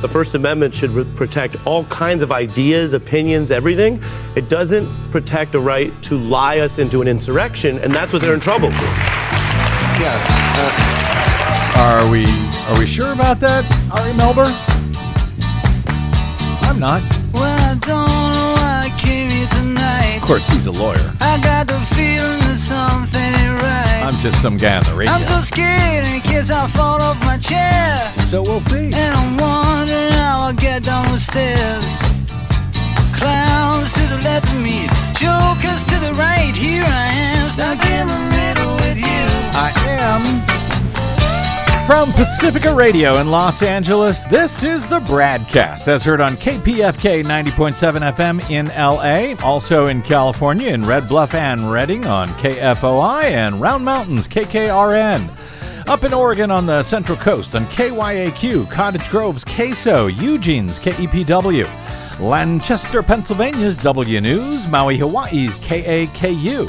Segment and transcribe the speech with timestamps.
[0.00, 4.02] the First Amendment should re- protect all kinds of ideas, opinions, everything.
[4.36, 8.34] It doesn't protect a right to lie us into an insurrection, and that's what they're
[8.34, 8.84] in trouble for.
[10.00, 10.16] Yeah.
[10.60, 12.26] Uh, are we
[12.68, 14.52] are we sure about that, Ari Melber?
[16.62, 17.02] I'm not.
[17.32, 20.16] Well, I don't know why I came here tonight.
[20.16, 21.12] Of course, he's a lawyer.
[21.20, 23.17] I got the feeling that something ain't right.
[24.08, 25.12] I'm just some guy on the radio.
[25.12, 28.10] I'm so scared in case I fall off my chair.
[28.30, 28.86] So we'll see.
[28.86, 31.84] And I'm wondering how I'll get down the stairs.
[33.12, 36.54] Clowns to the left of me, jokers to the right.
[36.56, 39.24] Here I am, stuck in the middle with you.
[39.52, 40.67] I am
[41.88, 44.26] from Pacifica Radio in Los Angeles.
[44.26, 50.68] This is the BradCast, as heard on KPFK 90.7 FM in LA, also in California
[50.68, 55.30] in Red Bluff and Redding on KFOI and Round Mountains KKRN.
[55.88, 61.66] Up in Oregon on the Central Coast on KYAQ, Cottage Grove's KSO, Eugene's KEPW.
[62.20, 66.68] Lancaster, Pennsylvania's W News, Maui, Hawaii's KAKU.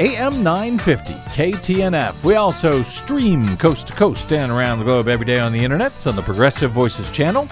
[0.00, 2.22] AM 950 KTNF.
[2.22, 6.06] We also stream coast to coast and around the globe every day on the internet
[6.06, 7.46] on the Progressive Voices channel.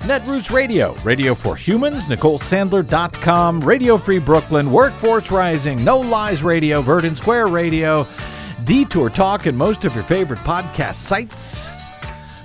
[0.00, 7.18] Netroots Radio, Radio for Humans, NicoleSandler.com, Radio Free Brooklyn, Workforce Rising, No Lies Radio, Verdant
[7.18, 8.06] Square Radio,
[8.64, 11.70] Detour Talk, and most of your favorite podcast sites.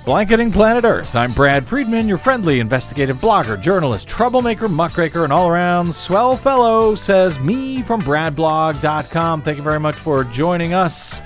[0.06, 1.16] Blanketing Planet Earth.
[1.16, 6.94] I'm Brad Friedman, your friendly investigative blogger, journalist, troublemaker, muckraker, and all around swell fellow,
[6.94, 9.42] says me from BradBlog.com.
[9.42, 11.20] Thank you very much for joining us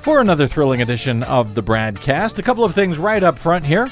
[0.00, 2.38] for another thrilling edition of the Bradcast.
[2.38, 3.90] A couple of things right up front here.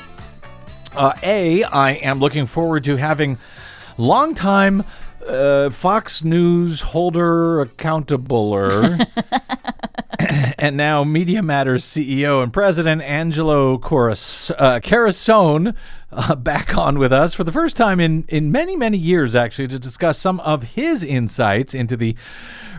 [0.97, 3.37] Uh, a, I am looking forward to having
[3.98, 4.82] longtime
[5.27, 9.06] uh, Fox News holder accountabler
[10.59, 15.75] and now Media Matters CEO and President Angelo Coras, uh, Carusone
[16.12, 19.69] uh, back on with us for the first time in, in many, many years, actually,
[19.69, 22.15] to discuss some of his insights into the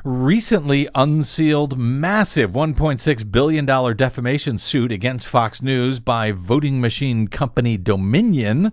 [0.03, 3.65] recently unsealed massive $1.6 billion
[3.95, 8.71] defamation suit against Fox News by voting machine company Dominion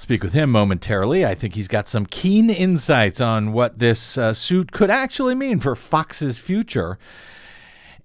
[0.00, 1.26] speak with him momentarily.
[1.26, 5.60] I think he's got some keen insights on what this uh, suit could actually mean
[5.60, 6.98] for Fox's future.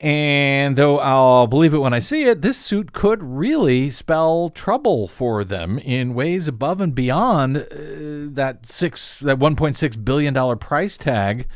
[0.01, 5.07] And though I'll believe it when I see it, this suit could really spell trouble
[5.07, 10.97] for them in ways above and beyond uh, that six that 1.6 billion dollar price
[10.97, 11.47] tag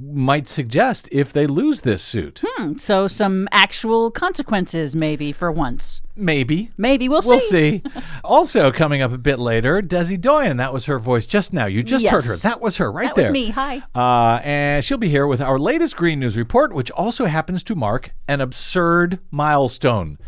[0.00, 2.42] might suggest if they lose this suit.
[2.44, 6.00] Hmm, so some actual consequences, maybe for once.
[6.16, 6.70] Maybe.
[6.76, 7.82] Maybe we'll, we'll see.
[8.24, 10.58] also coming up a bit later, Desi Doyen.
[10.58, 11.66] That was her voice just now.
[11.66, 12.12] You just yes.
[12.12, 12.36] heard her.
[12.36, 13.24] That was her right that there.
[13.24, 13.50] That was me.
[13.50, 13.82] Hi.
[13.94, 17.74] Uh, and she'll be here with our latest Green News report, which also happens to
[17.74, 20.18] mark an absurd milestone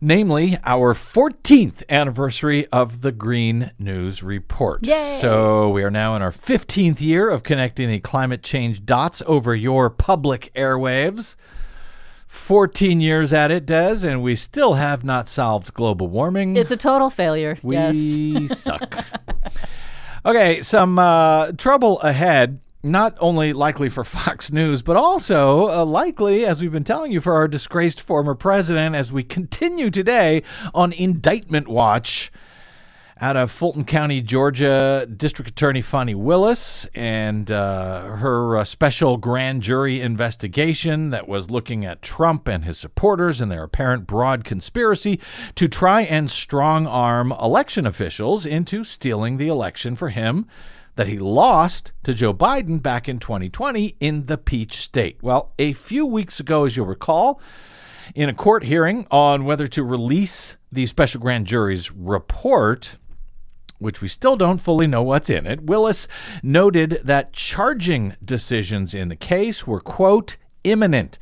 [0.00, 4.86] namely our 14th anniversary of the Green News Report.
[4.86, 5.18] Yay.
[5.20, 9.54] So we are now in our 15th year of connecting the climate change dots over
[9.54, 11.36] your public airwaves.
[12.26, 16.56] 14 years at it, Des, and we still have not solved global warming.
[16.56, 17.58] It's a total failure.
[17.60, 18.60] We yes.
[18.60, 19.04] suck.
[20.24, 26.44] okay, some uh, trouble ahead not only likely for Fox News, but also uh, likely,
[26.44, 30.42] as we've been telling you, for our disgraced former president as we continue today
[30.74, 32.32] on indictment watch
[33.20, 39.62] out of Fulton County, Georgia, District Attorney Fani Willis and uh, her uh, special grand
[39.62, 45.20] jury investigation that was looking at Trump and his supporters and their apparent broad conspiracy
[45.54, 50.46] to try and strong arm election officials into stealing the election for him
[51.00, 55.16] that he lost to Joe Biden back in 2020 in the Peach State.
[55.22, 57.40] Well, a few weeks ago, as you'll recall,
[58.14, 62.98] in a court hearing on whether to release the special grand jury's report,
[63.78, 66.06] which we still don't fully know what's in it, Willis
[66.42, 71.18] noted that charging decisions in the case were, quote, imminent.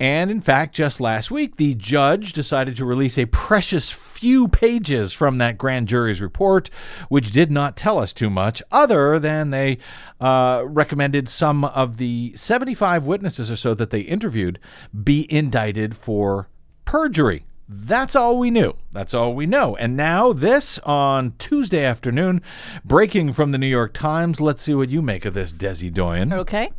[0.00, 5.12] And in fact, just last week, the judge decided to release a precious few pages
[5.12, 6.70] from that grand jury's report,
[7.08, 9.78] which did not tell us too much, other than they
[10.20, 14.60] uh, recommended some of the 75 witnesses or so that they interviewed
[15.02, 16.48] be indicted for
[16.84, 17.44] perjury.
[17.68, 18.76] That's all we knew.
[18.92, 19.76] That's all we know.
[19.76, 22.40] And now, this on Tuesday afternoon,
[22.82, 24.40] breaking from the New York Times.
[24.40, 26.32] Let's see what you make of this, Desi Doyen.
[26.32, 26.70] Okay.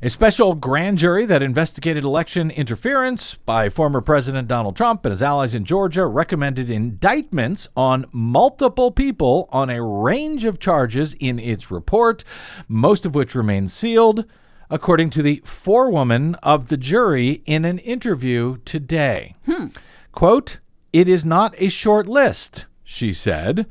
[0.00, 5.24] A special grand jury that investigated election interference by former President Donald Trump and his
[5.24, 11.72] allies in Georgia recommended indictments on multiple people on a range of charges in its
[11.72, 12.22] report,
[12.68, 14.24] most of which remain sealed,
[14.70, 19.34] according to the forewoman of the jury in an interview today.
[19.46, 19.66] Hmm.
[20.12, 20.60] Quote,
[20.92, 23.66] It is not a short list, she said.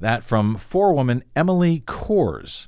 [0.00, 2.66] That from forewoman Emily Kohrs.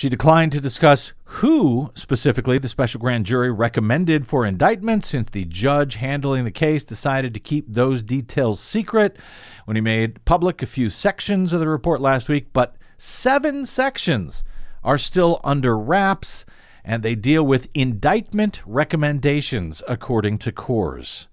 [0.00, 5.44] She declined to discuss who specifically the special grand jury recommended for indictment since the
[5.44, 9.18] judge handling the case decided to keep those details secret
[9.66, 12.50] when he made public a few sections of the report last week.
[12.54, 14.42] But seven sections
[14.82, 16.46] are still under wraps
[16.82, 21.26] and they deal with indictment recommendations, according to Kohrs.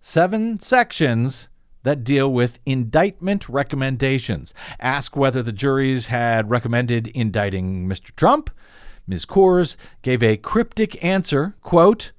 [0.00, 1.50] Seven sections
[1.82, 4.54] that deal with indictment recommendations.
[4.80, 8.14] Ask whether the juries had recommended indicting Mr.
[8.16, 8.50] Trump.
[9.06, 9.24] Ms.
[9.24, 12.12] Kohrs gave a cryptic answer, quote,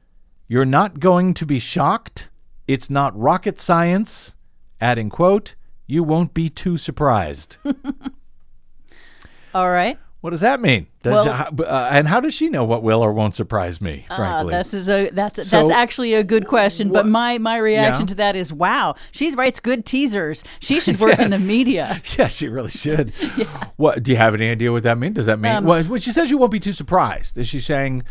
[0.47, 2.29] "You're not going to be shocked.
[2.67, 4.33] It's not rocket science."
[4.81, 7.57] Adding, quote, "You won't be too surprised."
[9.53, 9.99] All right.
[10.21, 10.87] What does that mean?
[11.01, 14.15] Does, Well- uh, and how does she know what will or won't surprise me, Uh,
[14.17, 14.51] frankly?
[14.51, 16.89] that's is a that's So- that's actually a good question.
[16.91, 18.07] But my my reaction Yeah.
[18.09, 20.43] to that is, wow, she writes good teasers.
[20.59, 22.01] She should work in the media.
[22.17, 23.13] Yes, she really should.
[23.77, 25.15] What do you have any idea what that means?
[25.15, 27.37] Does that mean Um, well, when she says you won't be too surprised?
[27.37, 28.03] Is she saying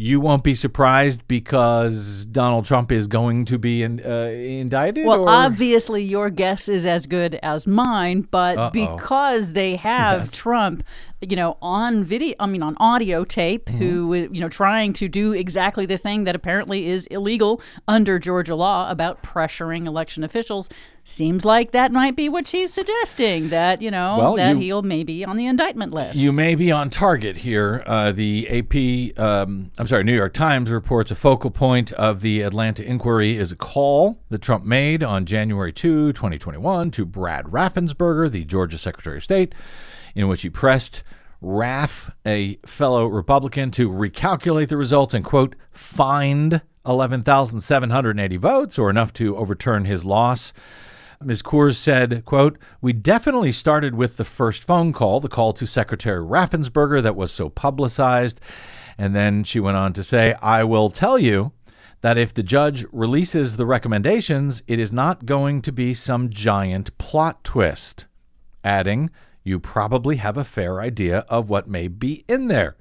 [0.00, 5.04] you won't be surprised because Donald Trump is going to be in, uh, indicted?
[5.04, 5.28] Well, or?
[5.28, 8.70] obviously, your guess is as good as mine, but Uh-oh.
[8.70, 10.30] because they have Yes.
[10.30, 10.84] Trump,
[11.20, 13.78] you know, on video, I mean, on audio tape, Mm-hmm.
[13.78, 18.54] who, you know, trying to do exactly the thing that apparently is illegal under Georgia
[18.54, 20.68] law about pressuring election officials,
[21.04, 24.82] seems like that might be what she's suggesting that, you know, Well, that you- he'll
[24.82, 26.18] maybe on the indictment list.
[26.20, 27.82] You may be on target here.
[27.86, 32.42] Uh, the AP, um, I'm sorry, New York Times reports a focal point of the
[32.42, 38.30] Atlanta inquiry is a call that Trump made on January 2, 2021, to Brad Raffensperger,
[38.30, 39.54] the Georgia Secretary of State,
[40.14, 41.02] in which he pressed
[41.40, 49.12] Raff, a fellow Republican, to recalculate the results and, quote, find 11,780 votes or enough
[49.14, 50.52] to overturn his loss.
[51.22, 51.42] Ms.
[51.42, 56.24] Kohrs said, quote, We definitely started with the first phone call, the call to Secretary
[56.24, 58.40] Raffensperger that was so publicized.
[58.96, 61.52] And then she went on to say, I will tell you
[62.00, 66.96] that if the judge releases the recommendations, it is not going to be some giant
[66.98, 68.06] plot twist.
[68.64, 69.10] Adding,
[69.48, 72.76] You probably have a fair idea of what may be in there.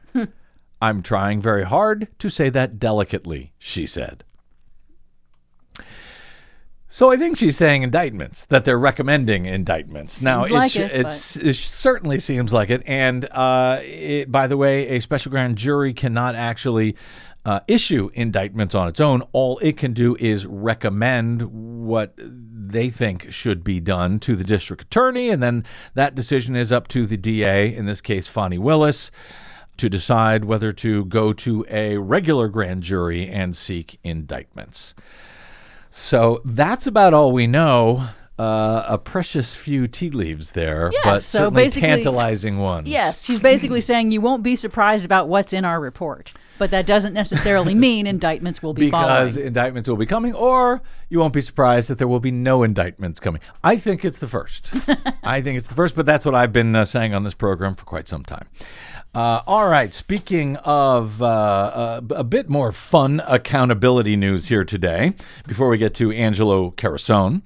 [0.81, 4.23] I'm trying very hard to say that delicately, she said.
[6.89, 10.21] So I think she's saying indictments that they're recommending indictments.
[10.21, 12.83] now like it, it's, it certainly seems like it.
[12.85, 16.95] And uh, it, by the way, a special grand jury cannot actually
[17.47, 19.23] uh, issue indictments on its own.
[19.31, 24.81] All it can do is recommend what they think should be done to the district
[24.83, 25.63] attorney, and then
[25.93, 27.73] that decision is up to the DA.
[27.73, 29.11] In this case, Fani Willis
[29.77, 34.93] to decide whether to go to a regular grand jury and seek indictments.
[35.89, 38.09] So that's about all we know.
[38.39, 42.87] Uh, a precious few tea leaves there, Yeah, but so certainly tantalizing ones.
[42.87, 46.85] Yes, she's basically saying you won't be surprised about what's in our report, but that
[46.85, 49.47] doesn't necessarily mean indictments will be because following.
[49.47, 53.19] indictments will be coming, or you won't be surprised that there will be no indictments
[53.19, 53.41] coming.
[53.63, 54.71] I think it's the first.
[55.23, 57.73] I think it's the first, but that's what I've been uh, saying on this program
[57.73, 58.47] for quite some time.
[59.15, 65.15] Uh, all right, speaking of uh, uh, a bit more fun accountability news here today,
[65.47, 67.41] before we get to Angelo Carusone.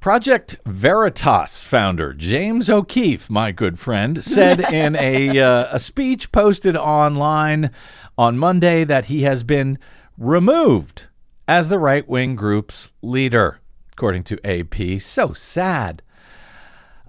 [0.00, 6.76] Project Veritas founder James O'Keefe, my good friend, said in a, uh, a speech posted
[6.76, 7.72] online
[8.16, 9.76] on Monday that he has been
[10.16, 11.08] removed
[11.48, 13.58] as the right wing group's leader,
[13.92, 15.00] according to AP.
[15.00, 16.02] So sad.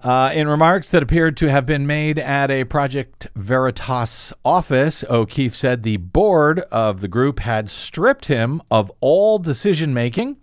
[0.02, 5.54] Uh, in remarks that appeared to have been made at a Project Veritas office, O'Keefe
[5.54, 10.38] said the board of the group had stripped him of all decision making.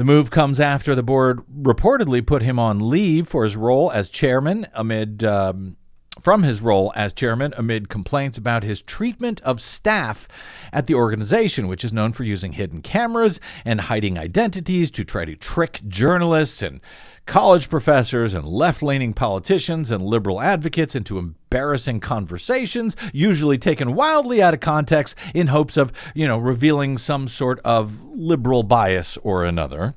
[0.00, 4.08] The move comes after the board reportedly put him on leave for his role as
[4.08, 5.76] chairman amid um,
[6.20, 10.28] from his role as chairman amid complaints about his treatment of staff
[10.72, 15.24] at the organization, which is known for using hidden cameras and hiding identities to try
[15.24, 16.80] to trick journalists and
[17.26, 24.42] college professors and left leaning politicians and liberal advocates into embarrassing conversations, usually taken wildly
[24.42, 29.44] out of context in hopes of, you know, revealing some sort of liberal bias or
[29.44, 29.94] another.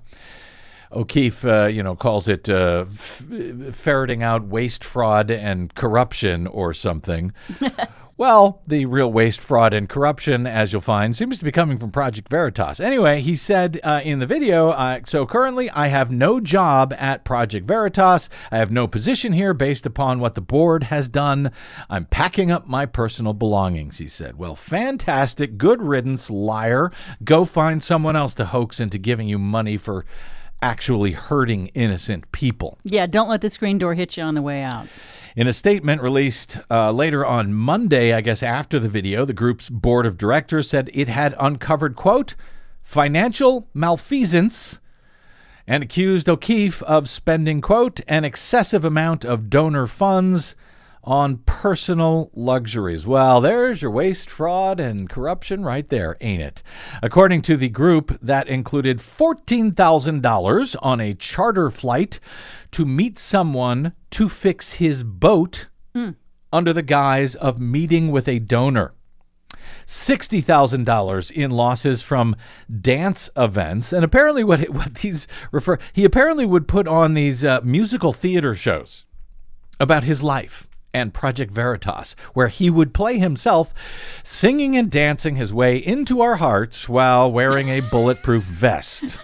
[0.93, 3.23] O'Keefe, uh, you know, calls it uh, f-
[3.73, 7.33] ferreting out waste, fraud, and corruption or something.
[8.15, 11.89] Well, the real waste, fraud, and corruption, as you'll find, seems to be coming from
[11.89, 12.79] Project Veritas.
[12.79, 17.25] Anyway, he said uh, in the video uh, So currently, I have no job at
[17.25, 18.29] Project Veritas.
[18.51, 21.51] I have no position here based upon what the board has done.
[21.89, 24.37] I'm packing up my personal belongings, he said.
[24.37, 25.57] Well, fantastic.
[25.57, 26.91] Good riddance, liar.
[27.23, 30.05] Go find someone else to hoax into giving you money for
[30.63, 32.77] actually hurting innocent people.
[32.85, 34.87] Yeah, don't let the screen door hit you on the way out.
[35.35, 39.69] In a statement released uh, later on Monday, I guess after the video, the group's
[39.69, 42.35] board of directors said it had uncovered, quote,
[42.81, 44.79] financial malfeasance
[45.67, 50.55] and accused O'Keefe of spending, quote, an excessive amount of donor funds
[51.03, 53.05] on personal luxuries.
[53.05, 56.63] Well, there's your waste, fraud, and corruption right there, ain't it?
[57.01, 62.19] According to the group, that included $14,000 on a charter flight
[62.71, 65.67] to meet someone to fix his boat
[66.53, 68.93] under the guise of meeting with a donor.
[69.85, 72.35] $60,000 in losses from
[72.81, 73.91] dance events.
[73.91, 78.55] And apparently, what, what these refer, he apparently would put on these uh, musical theater
[78.55, 79.05] shows
[79.79, 83.73] about his life and Project Veritas, where he would play himself
[84.21, 89.17] singing and dancing his way into our hearts while wearing a bulletproof vest.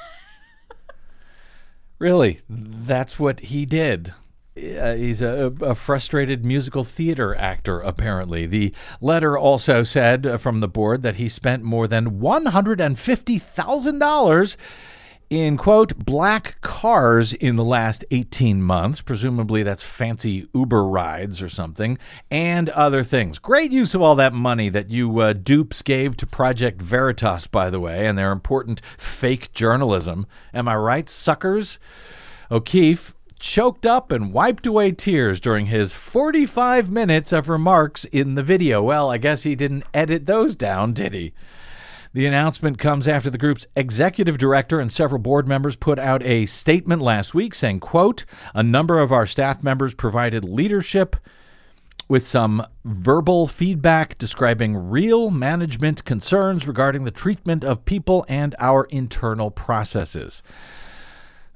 [1.99, 4.13] really, that's what he did.
[4.57, 8.45] Uh, he's a, a, frustrated musical theater actor, apparently.
[8.45, 14.57] The letter also said uh, from the board that he spent more than $150,000
[15.29, 19.01] in, quote, black cars in the last 18 months.
[19.01, 21.97] Presumably that's fancy Uber rides or something,
[22.31, 23.37] and other things.
[23.37, 27.69] Great use of all that money that you uh, dupes gave to Project Veritas, by
[27.69, 30.25] the way, and their important fake journalism.
[30.53, 31.79] Am I right, suckers?
[32.51, 38.43] O'Keefe choked up and wiped away tears during his 45 minutes of remarks in the
[38.43, 38.83] video.
[38.83, 41.33] Well, I guess he didn't edit those down, did he?
[42.11, 46.47] The announcement comes after the group's executive director and several board members put out a
[46.47, 48.25] statement last week saying, quote,
[48.55, 51.15] a number of our staff members provided leadership
[52.07, 58.85] with some verbal feedback describing real management concerns regarding the treatment of people and our
[58.85, 60.41] internal processes.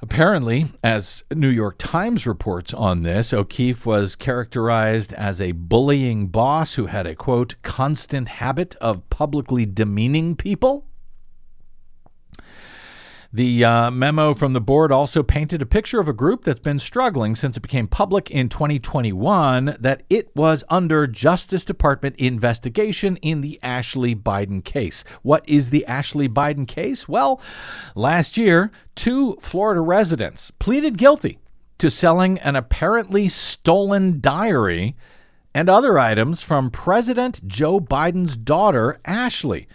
[0.03, 6.73] Apparently, as New York Times reports on this, O'Keefe was characterized as a bullying boss
[6.73, 10.87] who had a quote, constant habit of publicly demeaning people.
[13.35, 16.77] The uh, memo from the board also painted a picture of a group that's been
[16.77, 23.41] struggling since it became public in 2021 that it was under Justice Department investigation in
[23.41, 25.03] the Ashley Biden case.
[25.23, 27.09] What is the Ashley Biden case?
[27.09, 27.41] Well,
[27.95, 31.39] last year, two Florida residents pleaded guilty
[31.79, 34.95] to selling an apparently stolen diary
[35.55, 39.67] and other items from President Joe Biden's daughter, Ashley.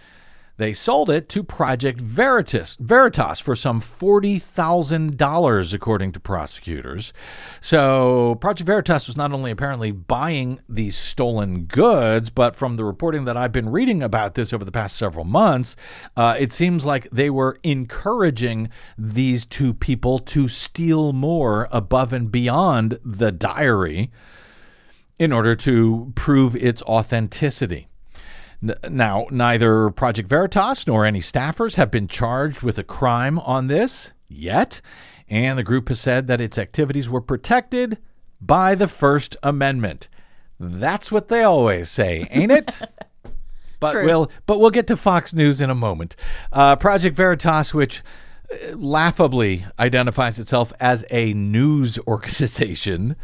[0.59, 7.13] They sold it to Project Veritas, Veritas for some $40,000, according to prosecutors.
[7.61, 13.25] So, Project Veritas was not only apparently buying these stolen goods, but from the reporting
[13.25, 15.77] that I've been reading about this over the past several months,
[16.17, 22.33] uh, it seems like they were encouraging these two people to steal more above and
[22.33, 24.11] beyond the diary
[25.21, 27.87] in order to prove its authenticity.
[28.61, 34.13] Now, neither Project Veritas nor any staffers have been charged with a crime on this
[34.29, 34.81] yet,
[35.29, 37.99] and the group has said that its activities were protected
[38.41, 40.09] by the First Amendment.
[40.59, 42.81] That's what they always say, ain't it?
[43.81, 44.05] but True.
[44.05, 46.17] we'll but we'll get to Fox News in a moment.
[46.53, 48.03] Uh, Project Veritas, which
[48.53, 53.15] uh, laughably identifies itself as a news organization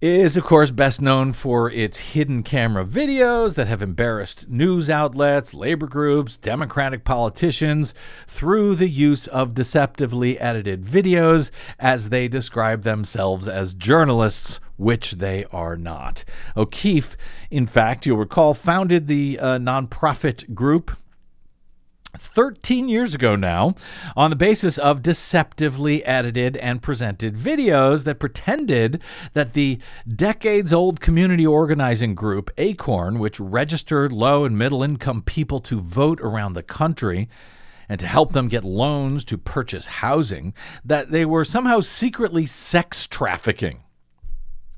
[0.00, 5.52] is, of course, best known for its hidden camera videos that have embarrassed news outlets,
[5.52, 7.94] labor groups, Democratic politicians
[8.26, 15.44] through the use of deceptively edited videos as they describe themselves as journalists, which they
[15.52, 16.24] are not.
[16.56, 17.14] O'Keefe,
[17.50, 20.92] in fact, you'll recall, founded the uh, nonprofit group
[22.16, 23.74] 13 years ago now
[24.16, 29.00] on the basis of deceptively edited and presented videos that pretended
[29.32, 35.60] that the decades old community organizing group Acorn, which registered low and middle income people
[35.60, 37.28] to vote around the country,
[37.88, 43.06] and to help them get loans to purchase housing, that they were somehow secretly sex
[43.06, 43.82] trafficking.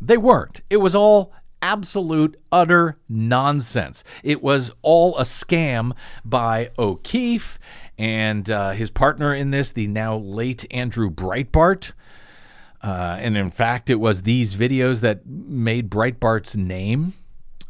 [0.01, 0.63] They weren't.
[0.71, 4.05] It was all absolute, utter nonsense.
[4.23, 5.93] It was all a scam
[6.25, 7.59] by O'Keefe
[7.97, 11.93] and uh, his partner in this, the now late Andrew Breitbart.
[12.83, 17.15] Uh, and in fact, it was these videos that made Breitbart's name.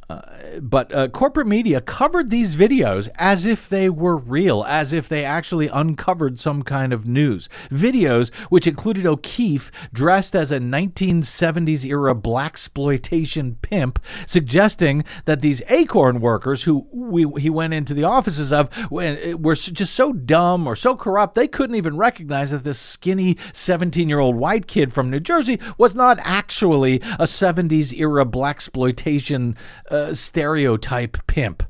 [0.09, 0.21] Uh,
[0.61, 5.25] but uh, corporate media covered these videos as if they were real, as if they
[5.25, 7.49] actually uncovered some kind of news.
[7.71, 16.21] Videos which included O'Keefe dressed as a 1970s era blaxploitation pimp, suggesting that these Acorn
[16.21, 18.69] workers who we, he went into the offices of
[18.99, 23.37] eh, were just so dumb or so corrupt they couldn't even recognize that this skinny
[23.53, 28.53] 17 year old white kid from New Jersey was not actually a 70s era black
[28.63, 29.57] exploitation.
[29.91, 31.63] Uh, Uh, stereotype pimp.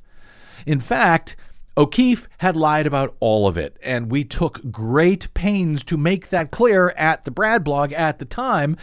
[0.64, 1.34] In fact,
[1.76, 6.52] O'Keefe had lied about all of it, and we took great pains to make that
[6.52, 8.76] clear at the BradBlog at the time,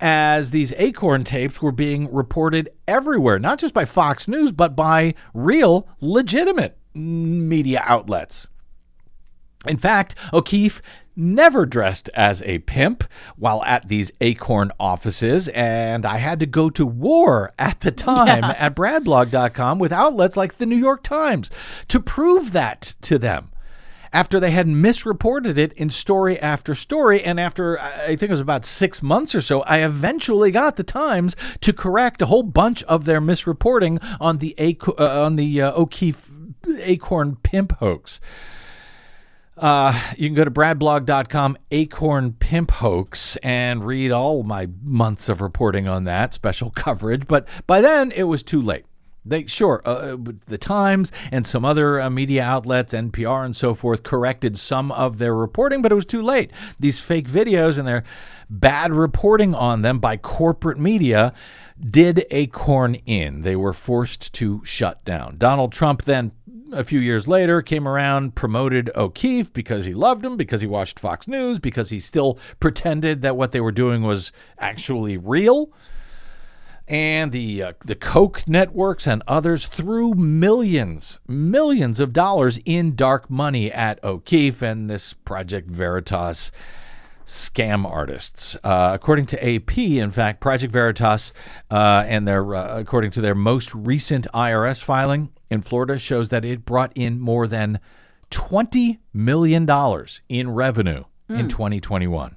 [0.00, 5.14] as these Acorn tapes were being reported everywhere, not just by Fox News, but by
[5.34, 8.48] real, legitimate media outlets.
[9.66, 10.80] In fact, O'Keefe
[11.16, 13.04] never dressed as a pimp
[13.36, 18.42] while at these Acorn offices, and I had to go to war at the time
[18.42, 18.54] yeah.
[18.56, 21.50] at bradblog.com with outlets like the New York Times
[21.88, 23.50] to prove that to them.
[24.12, 28.40] After they had misreported it in story after story, and after I think it was
[28.40, 32.82] about six months or so, I eventually got the Times to correct a whole bunch
[32.84, 36.28] of their misreporting on the uh, on the uh, O'Keefe
[36.80, 38.18] Acorn pimp hoax.
[39.60, 45.42] Uh, you can go to bradblog.com, Acorn Pimp Hoax, and read all my months of
[45.42, 47.26] reporting on that special coverage.
[47.26, 48.86] But by then, it was too late.
[49.22, 53.74] They sure uh, uh the Times and some other uh, media outlets, NPR and so
[53.74, 56.50] forth, corrected some of their reporting, but it was too late.
[56.78, 58.02] These fake videos and their
[58.48, 61.34] bad reporting on them by corporate media
[61.78, 63.42] did Acorn in.
[63.42, 65.36] They were forced to shut down.
[65.36, 66.32] Donald Trump then
[66.72, 70.98] a few years later came around, promoted O'Keefe because he loved him, because he watched
[70.98, 75.72] Fox News, because he still pretended that what they were doing was actually real.
[76.88, 83.30] And the uh, the Koch networks and others threw millions, millions of dollars in dark
[83.30, 86.50] money at O'Keefe and this Project Veritas
[87.30, 88.56] scam artists.
[88.64, 91.32] Uh, according to AP, in fact, Project Veritas
[91.70, 96.44] uh, and their uh, according to their most recent IRS filing, in Florida shows that
[96.44, 97.80] it brought in more than
[98.30, 99.68] $20 million
[100.28, 101.38] in revenue mm.
[101.38, 102.36] in 2021.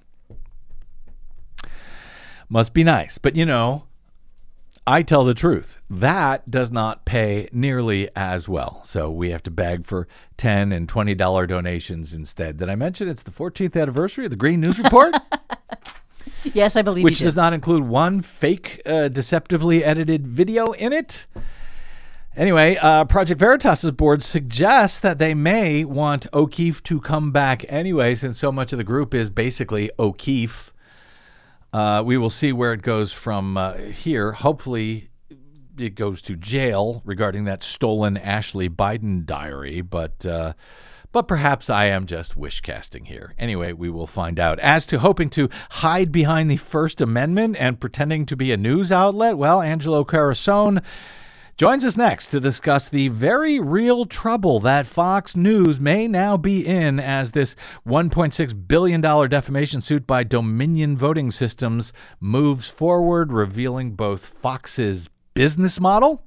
[2.50, 3.18] Must be nice.
[3.18, 3.86] But you know,
[4.86, 5.78] I tell the truth.
[5.90, 8.82] That does not pay nearly as well.
[8.84, 12.58] So we have to beg for 10 and $20 donations instead.
[12.58, 15.16] Did I mention it's the 14th anniversary of the Green News Report?
[16.44, 21.28] yes, I believe Which does not include one fake, uh, deceptively edited video in it.
[22.36, 28.16] Anyway, uh, Project Veritas's board suggests that they may want O'Keefe to come back anyway,
[28.16, 30.73] since so much of the group is basically O'Keefe.
[31.74, 34.32] Uh, we will see where it goes from uh, here.
[34.32, 35.10] Hopefully,
[35.78, 40.26] it goes to jail regarding that stolen Ashley Biden diary, but.
[40.26, 40.54] Uh,
[41.12, 43.36] but perhaps I am just wish casting here.
[43.38, 44.58] Anyway, we will find out.
[44.58, 48.92] As to hoping to hide behind the First Amendment and pretending to be a news
[48.92, 50.82] outlet, well, Angelo Carusone
[51.56, 56.66] joins us next to discuss the very real trouble that Fox News may now be
[56.66, 57.56] in as this
[57.88, 66.24] $1.6 billion defamation suit by Dominion Voting Systems moves forward, revealing both Fox's business model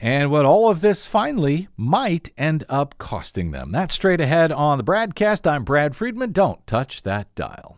[0.00, 3.72] and what all of this finally might end up costing them.
[3.72, 5.48] That's straight ahead on the BradCast.
[5.50, 6.32] I'm Brad Friedman.
[6.32, 7.77] Don't touch that dial.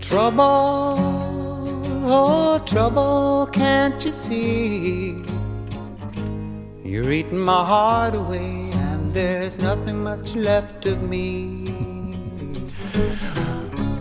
[0.00, 0.94] Trouble,
[2.06, 5.22] oh trouble, can't you see?
[6.84, 11.64] You're eating my heart away, and there's nothing much left of me.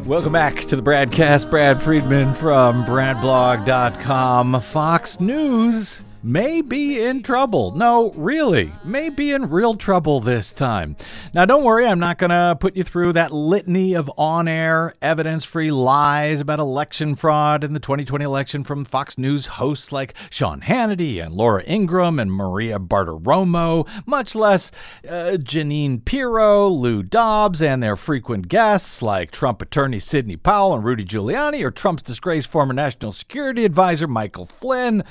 [0.05, 1.49] Welcome back to the BradCast.
[1.49, 4.61] Brad Friedman from BradBlog.com.
[4.61, 7.71] Fox News may be in trouble.
[7.71, 10.97] No, really, may be in real trouble this time.
[11.33, 14.93] Now, don't worry, I'm not going to put you through that litany of on air,
[15.01, 20.15] evidence free lies about election fraud in the 2020 election from Fox News hosts like
[20.29, 24.71] Sean Hannity and Laura Ingraham and Maria Bartiromo, much less
[25.07, 30.83] uh, Jeanine Pirro, Lou Dobbs, and their frequent guests like Trump attorney Sidney Powell and
[30.83, 35.05] Rudy Giuliani, or Trump's disgraced former national security advisor Michael Flynn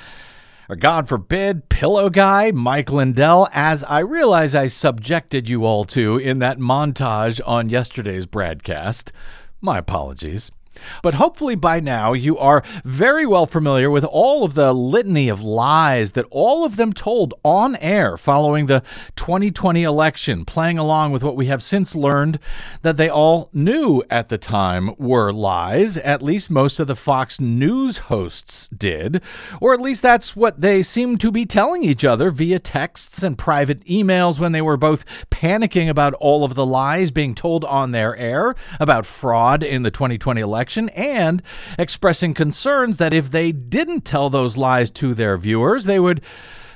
[0.68, 6.18] or God forbid, Pillow Guy, Mike Lindell, as I realize I subjected you all to
[6.18, 9.12] in that montage on yesterday's broadcast.
[9.60, 10.50] My apologies.
[11.02, 15.42] But hopefully by now you are very well familiar with all of the litany of
[15.42, 18.82] lies that all of them told on air following the
[19.16, 22.38] 2020 election, playing along with what we have since learned
[22.82, 25.96] that they all knew at the time were lies.
[25.98, 29.22] At least most of the Fox News hosts did,
[29.60, 33.38] or at least that's what they seemed to be telling each other via texts and
[33.38, 37.92] private emails when they were both panicking about all of the lies being told on
[37.92, 41.42] their air about fraud in the 2020 election election and
[41.78, 46.20] expressing concerns that if they didn't tell those lies to their viewers, they would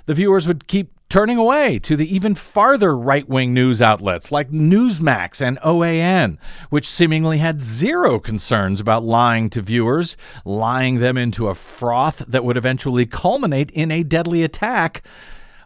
[0.06, 4.52] the viewers would keep turning away to the even farther right wing news outlets like
[4.52, 6.38] Newsmax and OAN,
[6.70, 12.44] which seemingly had zero concerns about lying to viewers, lying them into a froth that
[12.44, 15.02] would eventually culminate in a deadly attack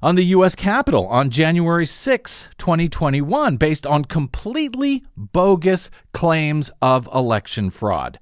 [0.04, 0.54] on the U.S.
[0.54, 8.18] Capitol on January 6, 2021, based on completely bogus claims of election fraud.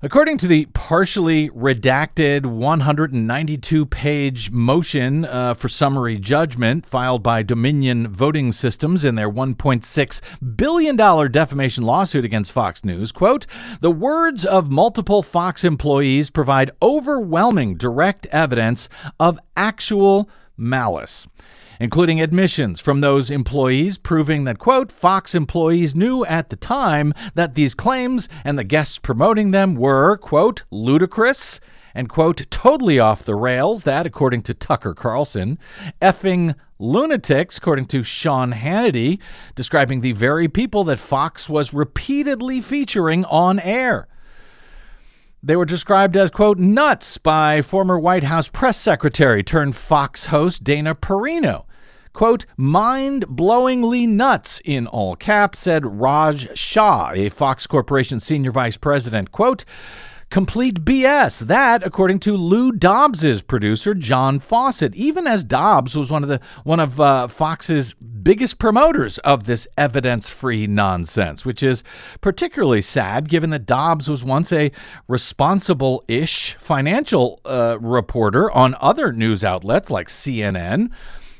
[0.00, 8.06] According to the partially redacted 192 page motion uh, for summary judgment filed by Dominion
[8.06, 10.20] Voting Systems in their $1.6
[10.54, 10.94] billion
[11.32, 13.46] defamation lawsuit against Fox News, quote,
[13.80, 21.26] the words of multiple Fox employees provide overwhelming direct evidence of actual malice
[21.80, 27.54] including admissions from those employees proving that, quote, Fox employees knew at the time that
[27.54, 31.60] these claims and the guests promoting them were, quote, ludicrous
[31.94, 33.84] and, quote, totally off the rails.
[33.84, 35.58] That, according to Tucker Carlson,
[36.02, 39.18] effing lunatics, according to Sean Hannity,
[39.54, 44.08] describing the very people that Fox was repeatedly featuring on air.
[45.42, 50.64] They were described as, quote, nuts by former White House press secretary turned Fox host
[50.64, 51.64] Dana Perino.
[52.12, 58.78] Quote, mind blowingly nuts, in all caps, said Raj Shah, a Fox Corporation senior vice
[58.78, 59.32] president.
[59.32, 59.66] Quote,
[60.30, 61.40] complete BS.
[61.40, 66.40] That, according to Lou Dobbs's producer John Fawcett, even as Dobbs was one of the
[66.64, 71.84] one of uh, Fox's biggest promoters of this evidence-free nonsense, which is
[72.20, 74.72] particularly sad given that Dobbs was once a
[75.08, 80.90] responsible-ish financial uh, reporter on other news outlets like CNN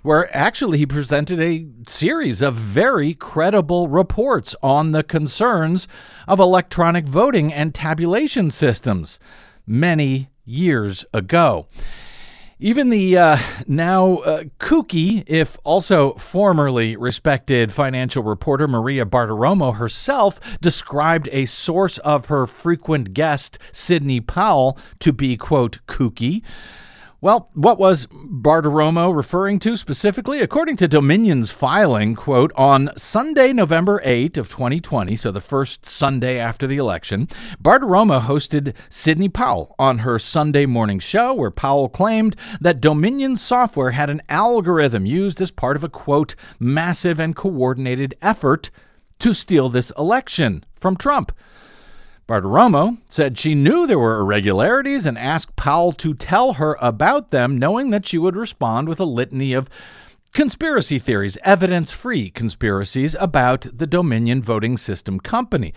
[0.07, 5.89] where actually he presented a series of very credible reports on the concerns
[6.29, 9.19] of electronic voting and tabulation systems
[9.67, 11.67] many years ago.
[12.61, 20.39] Even the uh, now uh, kooky, if also formerly respected financial reporter Maria Bartiromo herself
[20.61, 26.43] described a source of her frequent guest, Sidney Powell, to be, quote, kooky.
[27.23, 30.43] Well, what was Bartiromo referring to specifically?
[30.43, 36.39] According to Dominion's filing, quote, on Sunday, November 8 of 2020, so the first Sunday
[36.39, 37.27] after the election,
[37.59, 43.93] Bartiromo hosted Sidney Powell on her Sunday morning show where Powell claimed that Dominion software
[43.93, 48.69] had an algorithm used as part of a, quote, massive and coordinated effort
[49.21, 51.33] to steal this election from Trump.
[52.29, 57.57] Bartiromo said she knew there were irregularities and asked Powell to tell her about them,
[57.57, 59.69] knowing that she would respond with a litany of
[60.33, 65.73] conspiracy theories, evidence free conspiracies about the Dominion Voting System Company.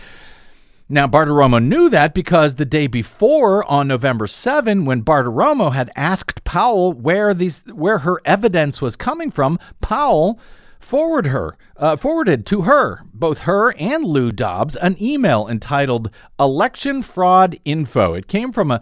[0.92, 6.44] Now, Bartiromo knew that because the day before, on November 7, when Bartiromo had asked
[6.46, 10.40] Powell where these where her evidence was coming from, Powell
[10.80, 17.04] forward her, uh, forwarded to her, both her and Lou Dobbs, an email entitled Election
[17.04, 18.14] Fraud Info.
[18.14, 18.82] It came from a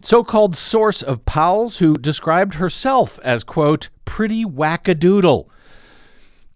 [0.00, 5.48] so called source of Powell's who described herself as, quote, pretty wackadoodle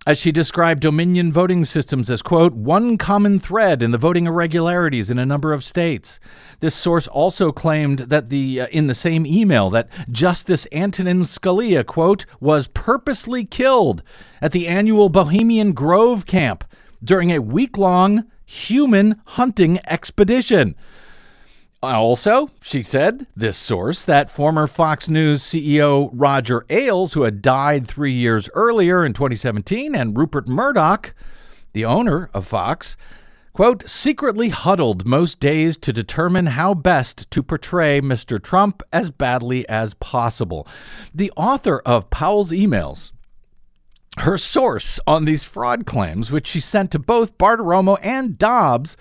[0.08, 5.10] as she described Dominion voting systems as, quote, one common thread in the voting irregularities
[5.10, 6.18] in a number of states.
[6.60, 11.84] This source also claimed that the uh, in the same email that Justice Antonin Scalia,
[11.84, 14.02] quote, was purposely killed
[14.40, 16.64] at the annual Bohemian Grove camp
[17.04, 20.74] during a week-long human hunting expedition.
[21.80, 27.86] Also, she said, this source, that former Fox News CEO Roger Ailes, who had died
[27.86, 31.14] three years earlier in 2017, and Rupert Murdoch,
[31.72, 32.96] the owner of Fox,
[33.52, 38.42] quote, secretly huddled most days to determine how best to portray Mr.
[38.42, 40.66] Trump as badly as possible.
[41.14, 43.12] The author of Powell's emails
[44.18, 48.96] her source on these fraud claims, which she sent to both Bartiromo and Dobbs,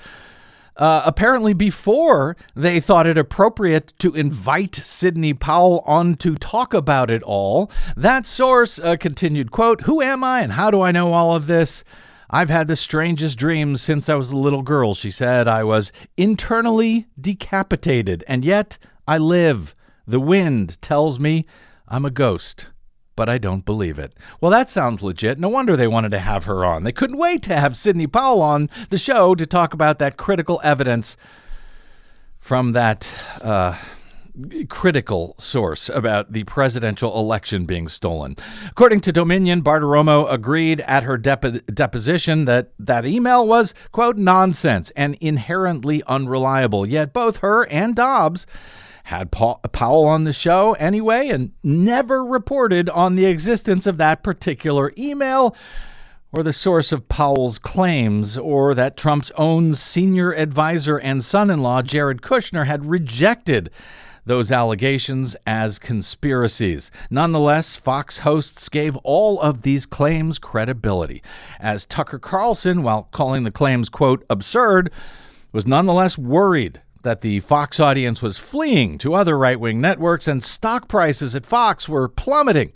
[0.77, 7.09] uh, apparently before they thought it appropriate to invite Sidney Powell on to talk about
[7.09, 7.71] it all.
[7.95, 11.47] That source uh, continued, quote, Who am I and how do I know all of
[11.47, 11.83] this?
[12.29, 15.47] I've had the strangest dreams since I was a little girl, she said.
[15.47, 19.73] I was internally decapitated, and yet I live.
[20.05, 21.45] The wind tells me
[21.87, 22.67] I'm a ghost
[23.17, 24.15] but I don't believe it.
[24.39, 25.39] Well, that sounds legit.
[25.39, 26.83] No wonder they wanted to have her on.
[26.83, 30.61] They couldn't wait to have Sidney Powell on the show to talk about that critical
[30.63, 31.17] evidence
[32.39, 33.77] from that uh,
[34.69, 38.35] critical source about the presidential election being stolen.
[38.69, 45.17] According to Dominion, Bartiromo agreed at her deposition that that email was, quote, nonsense and
[45.19, 46.85] inherently unreliable.
[46.85, 48.45] Yet both her and Dobbs
[49.07, 54.21] had Paul, Powell on the show anyway and never reported on the existence of that
[54.21, 55.55] particular email
[56.33, 61.61] or the source of Powell's claims, or that Trump's own senior advisor and son in
[61.61, 63.69] law, Jared Kushner, had rejected
[64.25, 66.91] those allegations as conspiracies.
[67.09, 71.23] Nonetheless, Fox hosts gave all of these claims credibility,
[71.61, 74.91] as Tucker Carlson, while calling the claims, quote, absurd,
[75.53, 80.43] was nonetheless worried that the Fox audience was fleeing to other right wing networks and
[80.43, 82.73] stock prices at Fox were plummeting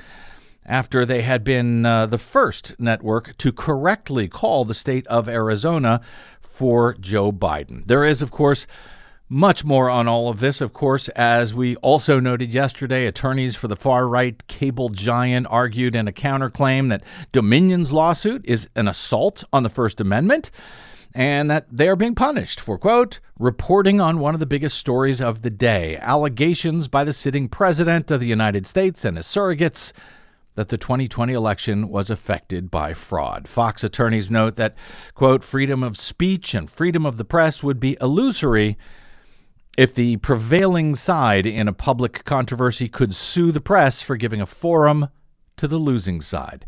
[0.65, 6.01] after they had been uh, the first network to correctly call the state of Arizona
[6.39, 7.85] for Joe Biden.
[7.87, 8.67] There is, of course,
[9.27, 13.69] much more on all of this, of course, as we also noted yesterday, attorneys for
[13.69, 19.45] the far right cable giant argued in a counterclaim that Dominion's lawsuit is an assault
[19.53, 20.51] on the First Amendment
[21.13, 25.21] and that they are being punished for, quote, reporting on one of the biggest stories
[25.21, 29.91] of the day allegations by the sitting president of the United States and his surrogates
[30.55, 33.47] that the 2020 election was affected by fraud.
[33.47, 34.75] Fox attorneys note that,
[35.13, 38.77] quote, freedom of speech and freedom of the press would be illusory
[39.77, 44.45] if the prevailing side in a public controversy could sue the press for giving a
[44.45, 45.07] forum
[45.55, 46.65] to the losing side.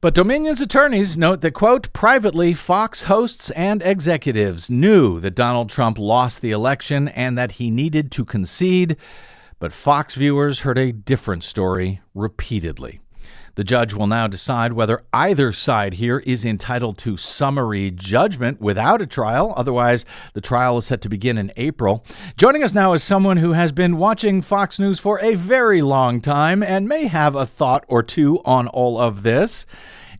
[0.00, 5.98] But Dominion's attorneys note that, quote, privately, Fox hosts and executives knew that Donald Trump
[5.98, 8.96] lost the election and that he needed to concede,
[9.58, 13.00] but Fox viewers heard a different story repeatedly.
[13.58, 19.02] The judge will now decide whether either side here is entitled to summary judgment without
[19.02, 19.52] a trial.
[19.56, 22.04] Otherwise, the trial is set to begin in April.
[22.36, 26.20] Joining us now is someone who has been watching Fox News for a very long
[26.20, 29.66] time and may have a thought or two on all of this.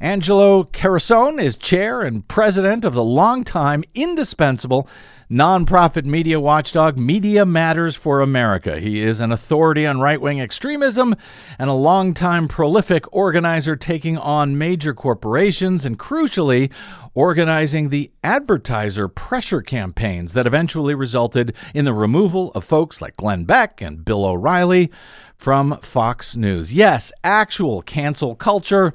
[0.00, 4.88] Angelo Carusone is chair and president of the longtime indispensable
[5.28, 8.78] nonprofit media watchdog Media Matters for America.
[8.78, 11.16] He is an authority on right wing extremism
[11.58, 16.70] and a longtime prolific organizer taking on major corporations and, crucially,
[17.14, 23.42] organizing the advertiser pressure campaigns that eventually resulted in the removal of folks like Glenn
[23.42, 24.92] Beck and Bill O'Reilly
[25.36, 26.72] from Fox News.
[26.72, 28.94] Yes, actual cancel culture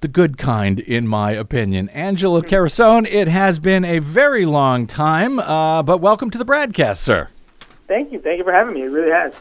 [0.00, 1.88] the good kind, in my opinion.
[1.90, 6.98] Angelo Carusone, it has been a very long time, uh, but welcome to the BradCast,
[6.98, 7.28] sir.
[7.86, 8.20] Thank you.
[8.20, 8.82] Thank you for having me.
[8.82, 9.38] It really has.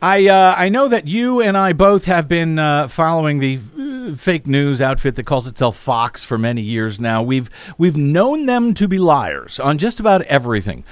[0.00, 4.16] I uh, I know that you and I both have been uh, following the uh,
[4.16, 7.22] fake news outfit that calls itself Fox for many years now.
[7.22, 10.84] We've we've known them to be liars on just about everything.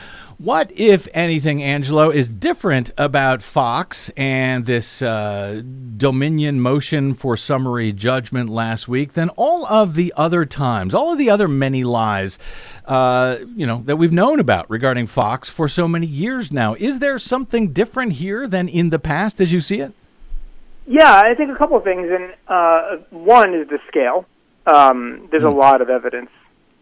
[0.43, 5.63] What, if anything, Angelo, is different about Fox and this uh,
[5.97, 11.19] Dominion motion for summary judgment last week than all of the other times, all of
[11.19, 12.41] the other many lies,
[12.87, 16.75] uh, you know, that we've known about regarding Fox for so many years now?
[16.75, 19.93] Is there something different here than in the past, as you see it?
[20.89, 24.27] Yeah, I think a couple of things, and uh, one is the scale.
[24.67, 25.51] Um, there's mm.
[25.51, 25.59] a hmm.
[25.59, 26.31] lot of evidence.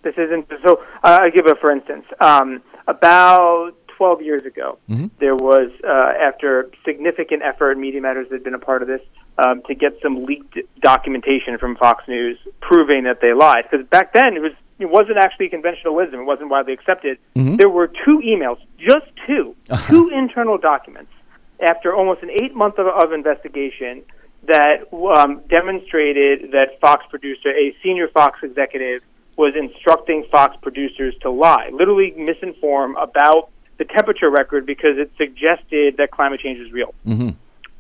[0.03, 0.83] This isn't so.
[1.03, 2.07] I give a for instance.
[2.21, 5.09] Um, about 12 years ago, mm-hmm.
[5.19, 9.03] there was, uh, after significant effort, Media Matters had been a part of this,
[9.37, 13.65] um, to get some leaked documentation from Fox News proving that they lied.
[13.71, 17.19] Because back then, it was it wasn't actually conventional wisdom; it wasn't widely accepted.
[17.37, 17.57] Mm-hmm.
[17.57, 19.93] There were two emails, just 2 uh-huh.
[19.93, 21.13] two internal documents,
[21.61, 24.03] after almost an eight month of, of investigation
[24.47, 29.03] that um, demonstrated that Fox producer, a senior Fox executive,
[29.41, 35.97] was instructing Fox producers to lie, literally misinform about the temperature record because it suggested
[35.97, 36.95] that climate change is real.
[37.07, 37.31] Mm-hmm.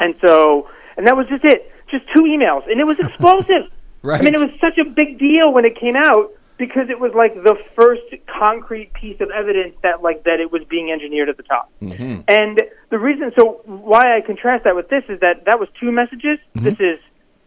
[0.00, 1.70] And so, and that was just it.
[1.90, 3.70] Just two emails, and it was explosive.
[4.02, 4.20] Right.
[4.20, 7.12] I mean, it was such a big deal when it came out because it was
[7.14, 11.36] like the first concrete piece of evidence that like that it was being engineered at
[11.36, 11.70] the top.
[11.82, 12.20] Mm-hmm.
[12.28, 15.92] And the reason, so why I contrast that with this is that that was two
[15.92, 16.38] messages.
[16.54, 16.98] This is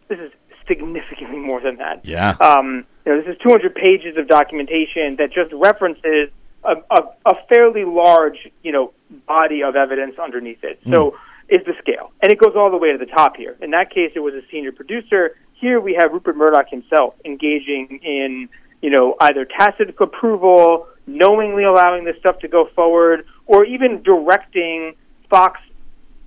[0.08, 0.32] this is
[0.66, 2.04] significantly more than that.
[2.04, 2.36] Yeah.
[2.40, 6.30] Um, you know, this is 200 pages of documentation that just references
[6.64, 8.92] a, a, a fairly large, you know,
[9.26, 10.80] body of evidence underneath it.
[10.88, 11.16] So
[11.48, 13.56] is the scale, and it goes all the way to the top here.
[13.60, 15.36] In that case, it was a senior producer.
[15.52, 18.48] Here we have Rupert Murdoch himself engaging in,
[18.80, 24.94] you know, either tacit approval, knowingly allowing this stuff to go forward, or even directing
[25.28, 25.60] Fox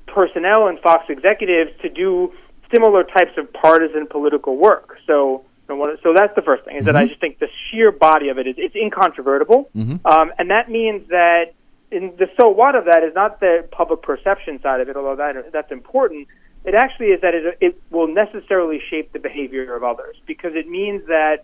[0.06, 2.34] personnel and Fox executives to do
[2.74, 4.98] similar types of partisan political work.
[5.08, 7.50] So, you know, what- so that's the first thing is that I just think the
[7.70, 9.70] sheer body of it is it's incontrovertible,
[10.06, 11.54] um, and that means that
[11.92, 15.16] in the so what of that is not the public perception side of it, although
[15.16, 16.28] that that's important.
[16.66, 20.68] It actually is that it, it will necessarily shape the behavior of others because it
[20.68, 21.44] means that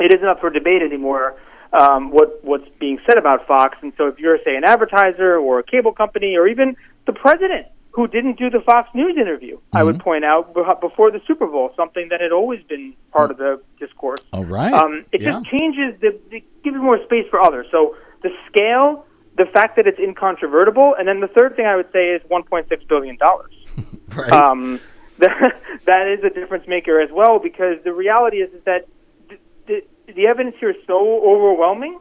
[0.00, 1.36] it isn't up for debate anymore
[1.72, 3.78] um, what what's being said about Fox.
[3.82, 6.76] And so, if you're say an advertiser or a cable company or even
[7.06, 11.20] the president who didn't do the Fox News interview, I would point out before the
[11.26, 14.20] Super Bowl, something that had always been part of the discourse.
[14.32, 14.72] All right.
[14.72, 15.32] Um, it yeah.
[15.32, 17.66] just changes the, it gives more space for others.
[17.70, 19.04] So the scale,
[19.36, 22.88] the fact that it's incontrovertible, and then the third thing I would say is 1.6
[22.88, 23.52] billion dollars
[24.16, 24.32] right.
[24.32, 24.80] um,
[25.18, 28.88] that, that is a difference maker as well because the reality is, is that
[29.28, 32.00] the, the, the evidence here is so overwhelming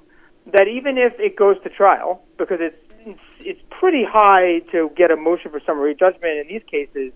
[0.54, 5.11] that even if it goes to trial, because it's, it's it's pretty high to get
[5.11, 7.11] a motion for summary judgment in these cases.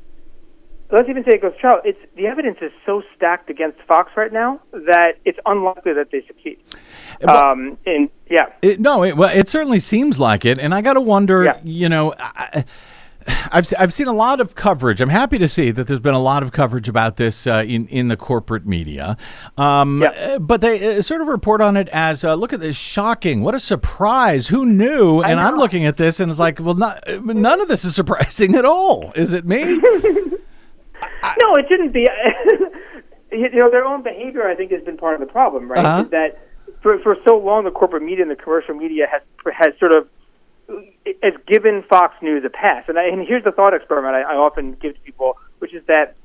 [0.92, 1.82] Let's even say it goes to trial.
[1.84, 6.24] It's the evidence is so stacked against Fox right now that it's unlikely that they
[6.28, 6.60] succeed.
[7.28, 10.94] Um, and yeah, It, no, it, well, it certainly seems like it, and I got
[10.94, 11.44] to wonder.
[11.44, 11.60] Yeah.
[11.64, 12.66] You know, I,
[13.28, 15.02] I've I've seen a lot of coverage.
[15.02, 17.88] I'm happy to see that there's been a lot of coverage about this uh, in
[17.88, 19.18] in the corporate media.
[19.58, 20.10] Um, Yeah.
[20.10, 23.42] uh, But they uh, sort of report on it as, uh, "Look at this, shocking!
[23.42, 24.48] What a surprise!
[24.48, 27.68] Who knew?" And I'm looking at this, and it's like, well, not, uh, none of
[27.68, 29.12] this is surprising at all.
[29.16, 29.80] Is it me?
[31.42, 32.08] No, it shouldn't be.
[33.32, 35.84] you know, their own behavior, I think, has been part of the problem, right?
[35.84, 36.04] Uh-huh.
[36.12, 36.40] That
[36.82, 39.22] for for so long, the corporate media and the commercial media has
[39.54, 40.08] has sort of
[41.24, 42.86] has given Fox News a pass.
[42.88, 45.84] And, I, and here's the thought experiment I, I often give to people, which is
[45.88, 46.16] that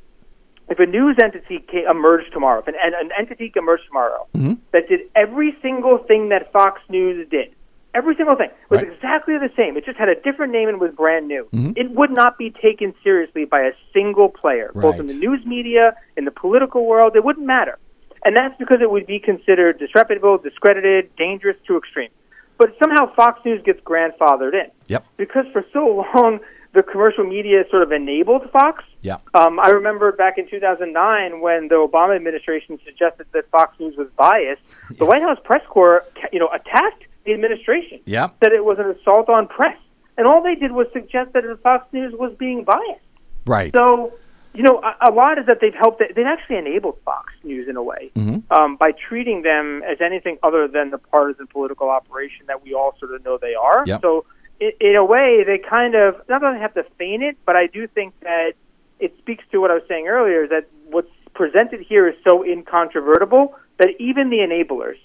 [0.69, 4.55] if a news entity emerged tomorrow, if an, an, entity emerged tomorrow mm-hmm.
[4.73, 7.55] that did every single thing that Fox News did,
[7.93, 8.93] every single thing was Right.
[8.93, 9.77] exactly the same.
[9.77, 11.49] It just had a different name and was brand new.
[11.53, 11.73] Mm-hmm.
[11.75, 15.97] It would not be taken seriously by a single player, both in the news media,
[16.17, 17.17] in the political world.
[17.17, 17.79] It wouldn't matter.
[18.25, 22.11] And that's because it would be considered disreputable, discredited, dangerous to extreme.
[22.61, 25.07] But somehow Fox News gets grandfathered in yep.
[25.17, 26.41] because for so long
[26.75, 28.85] the commercial media sort of enabled Fox.
[29.01, 29.23] Yep.
[29.33, 34.09] Um, I remember back in 2009 when the Obama administration suggested that Fox News was
[34.15, 34.61] biased.
[34.99, 38.01] The White House press corps, you know, attacked the administration.
[38.05, 38.37] Yep.
[38.45, 39.79] Said it was an assault on press,
[40.19, 43.01] and all they did was suggest that Fox News was being biased.
[43.47, 43.75] Right.
[43.75, 44.13] So,
[44.53, 46.01] you know, a, a lot is that they've helped.
[46.01, 48.11] They've actually enabled Fox News in a way
[48.51, 52.97] um, by treating them as anything other than the partisan political operation that we all
[52.99, 53.85] sort of know they are.
[53.87, 54.01] Yep.
[54.03, 54.25] So,
[54.59, 57.57] in, in a way, they kind of not that they have to feign it, but
[57.57, 58.53] I do think that
[58.99, 63.55] it speaks to what I was saying earlier that what's presented here is so incontrovertible
[63.79, 64.99] that even the enablers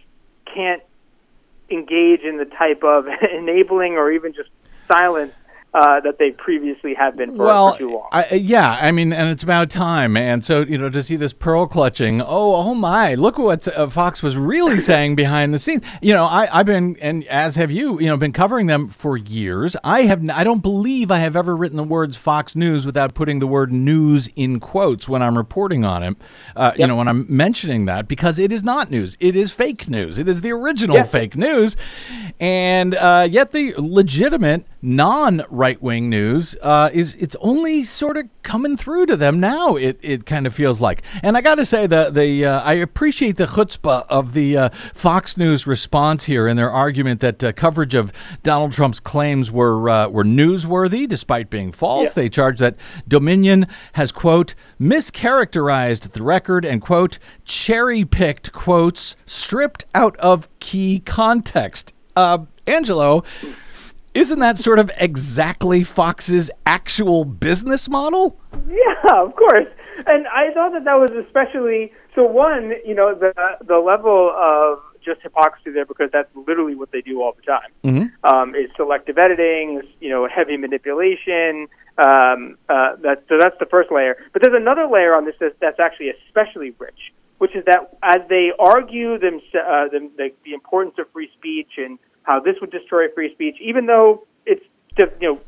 [0.53, 0.81] can't
[1.69, 4.49] engage in the type of enabling or even just
[4.91, 5.33] silence
[5.75, 8.07] uh, that they previously have been for, well, for too long.
[8.13, 10.15] I, uh, yeah, I mean, and it's about time.
[10.15, 13.87] And so, you know, to see this pearl clutching, oh, oh my, look what uh,
[13.89, 15.81] Fox was really saying behind the scenes.
[16.01, 19.17] You know, I, I've been, and as have you, you know, been covering them for
[19.17, 19.75] years.
[19.83, 23.13] I have, n- I don't believe I have ever written the words Fox News without
[23.13, 26.15] putting the word news in quotes when I'm reporting on it.
[26.55, 29.89] Uh, You know, when I'm mentioning that because it is not news, it is fake
[29.89, 30.17] news.
[30.19, 31.03] It is the original Yeah.
[31.03, 31.75] fake news,
[32.39, 38.29] and uh, yet the legitimate non right wing news uh, is it's only sort of
[38.43, 39.75] coming through to them now.
[39.75, 42.73] It it kind of feels like, and I got to say the the uh, I
[42.73, 47.51] appreciate the chutzpah of the uh, Fox News response here in their argument that uh,
[47.51, 52.09] coverage of Donald Trump's claims were uh, were newsworthy despite being false.
[52.09, 52.13] Yeah.
[52.13, 52.75] They charge that
[53.07, 60.99] Dominion has quote mischaracterized the record and quote cherry picked quotes stripped out of key
[60.99, 61.91] context.
[62.15, 63.23] Uh, Angelo.
[64.15, 68.39] Isn't that sort of exactly Fox's actual business model?
[68.65, 69.67] Yeah, of course.
[70.07, 72.23] And I thought that that was especially so.
[72.23, 73.33] One, you know, the
[73.67, 77.71] the level of just hypocrisy there because that's literally what they do all the time.
[78.23, 81.67] Um, is selective editing, you know, heavy manipulation.
[81.97, 84.15] Um, uh, that, so that's the first layer.
[84.31, 88.27] But there's another layer on this that's, that's actually especially rich, which is that as
[88.29, 92.71] they argue them, uh, the, the, the importance of free speech and how this would
[92.71, 94.63] destroy free speech, even though it's
[94.97, 95.39] you know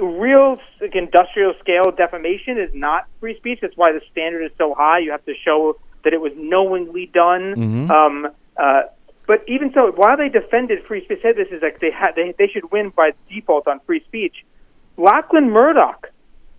[0.00, 3.60] real like, industrial scale defamation is not free speech.
[3.62, 4.98] That's why the standard is so high.
[4.98, 7.54] You have to show that it was knowingly done.
[7.56, 8.82] mhm Um, uh,
[9.26, 12.34] but even so, while they defended free speech, said this is like they had they
[12.38, 14.44] they should win by default on free speech.
[14.96, 16.08] Lachlan Murdoch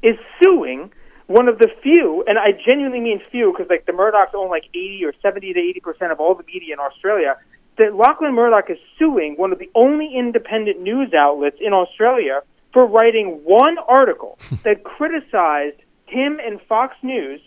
[0.02, 0.91] is suing
[1.28, 4.66] one of the few, and I genuinely mean few, because like the Murdochs own like
[4.74, 7.36] eighty or seventy to eighty percent of all the media in Australia.
[7.78, 12.86] That Lachlan Murdoch is suing one of the only independent news outlets in Australia for
[12.86, 17.41] writing one article that criticized him and Fox News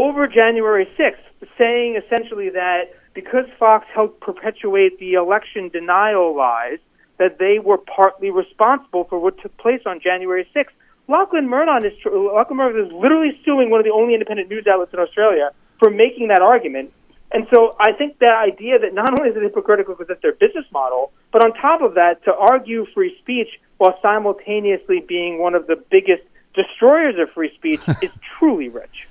[0.00, 6.78] over January 6th, saying essentially that because Fox helped perpetuate the election denial lies,
[7.18, 10.74] that they were partly responsible for what took place on January 6th.
[11.08, 14.92] Lachlan Murdoch is, Lachlan Murdoch is literally suing one of the only independent news outlets
[14.92, 16.92] in Australia for making that argument.
[17.36, 20.32] And so I think that idea that not only is it hypocritical because it's their
[20.32, 25.54] business model, but on top of that, to argue free speech while simultaneously being one
[25.54, 26.22] of the biggest
[26.54, 29.06] destroyers of free speech is truly rich.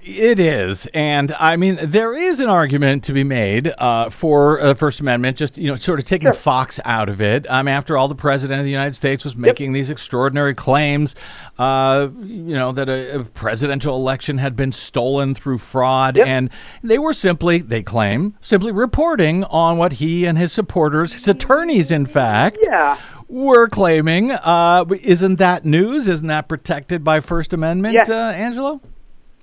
[0.00, 4.74] It is, and I mean there is an argument to be made uh, for the
[4.76, 5.36] First Amendment.
[5.36, 6.32] Just you know, sort of taking Sure.
[6.32, 7.50] Fox out of it.
[7.50, 11.16] Um, after all, the president of the United States was making these extraordinary claims.
[11.58, 16.26] Uh, you know that a, a presidential election had been stolen through fraud, Yep.
[16.28, 16.50] and
[16.82, 21.90] they were simply, they claim, simply reporting on what he and his supporters, his attorneys,
[21.90, 22.98] in fact, Yeah.
[23.26, 24.30] were claiming.
[24.30, 26.06] Uh, isn't that news?
[26.08, 28.08] Isn't that protected by First Amendment, Yes.
[28.08, 28.80] uh, Angelo?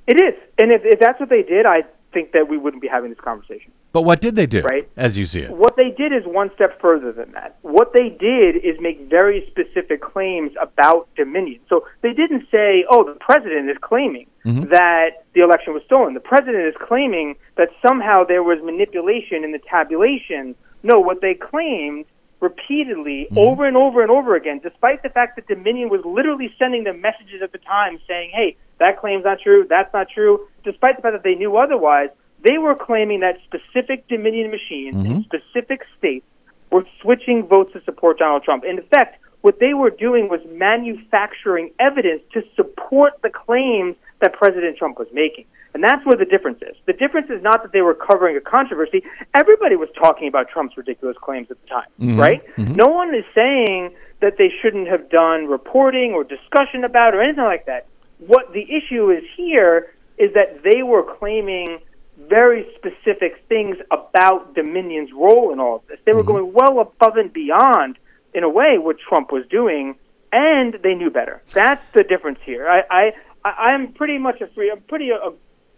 [0.08, 0.36] It is.
[0.58, 1.84] And if, if that's what they did, I
[2.14, 3.72] think that we wouldn't be having this conversation.
[3.92, 4.62] But what did they do?
[4.62, 4.90] Right.
[4.96, 5.52] As you see it.
[5.52, 7.58] What they did is one step further than that.
[7.62, 11.60] What they did is make very specific claims about Dominion.
[11.68, 14.70] So they didn't say, oh, the president is claiming mm-hmm.
[14.72, 16.14] that the election was stolen.
[16.14, 20.56] The president is claiming that somehow there was manipulation in the tabulation.
[20.84, 22.06] No, what they claimed
[22.40, 23.38] repeatedly mm-hmm.
[23.38, 27.02] over and over and over again, despite the fact that Dominion was literally sending them
[27.02, 31.02] messages at the time saying, hey, that claim's not true, that's not true, despite the
[31.02, 32.10] fact that they knew otherwise,
[32.44, 35.22] they were claiming that specific Dominion machines in mm-hmm.
[35.22, 36.26] specific states
[36.72, 38.64] were switching votes to support Donald Trump.
[38.64, 44.78] In effect, what they were doing was manufacturing evidence to support the claims that President
[44.78, 45.46] Trump was making.
[45.74, 46.76] And that's where the difference is.
[46.86, 49.04] The difference is not that they were covering a controversy.
[49.34, 52.20] Everybody was talking about Trump's ridiculous claims at the time, mm-hmm.
[52.20, 52.42] right?
[52.56, 52.76] Mm-hmm.
[52.76, 57.44] No one is saying that they shouldn't have done reporting or discussion about or anything
[57.44, 57.88] like that.
[58.20, 61.80] What the issue is here is that they were claiming
[62.18, 66.00] very specific things about Dominion's role in all of this.
[66.06, 67.98] They were going well above and beyond,
[68.34, 69.96] in a way, what Trump was doing,
[70.32, 71.42] and they knew better.
[71.52, 72.68] That's the difference here.
[72.70, 73.12] I,
[73.44, 74.72] I, I'm pretty much a free.
[74.72, 75.32] I'm pretty uh,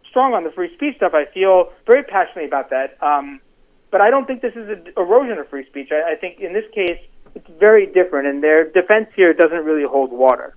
[0.10, 1.14] strong on the free speech stuff.
[1.14, 2.98] I feel very passionately about that.
[3.02, 3.40] Um,
[3.92, 5.90] but I don't think this is an erosion of free speech.
[5.92, 7.00] I, I think in this case,
[7.36, 10.56] it's very different, and their defense here doesn't really hold water.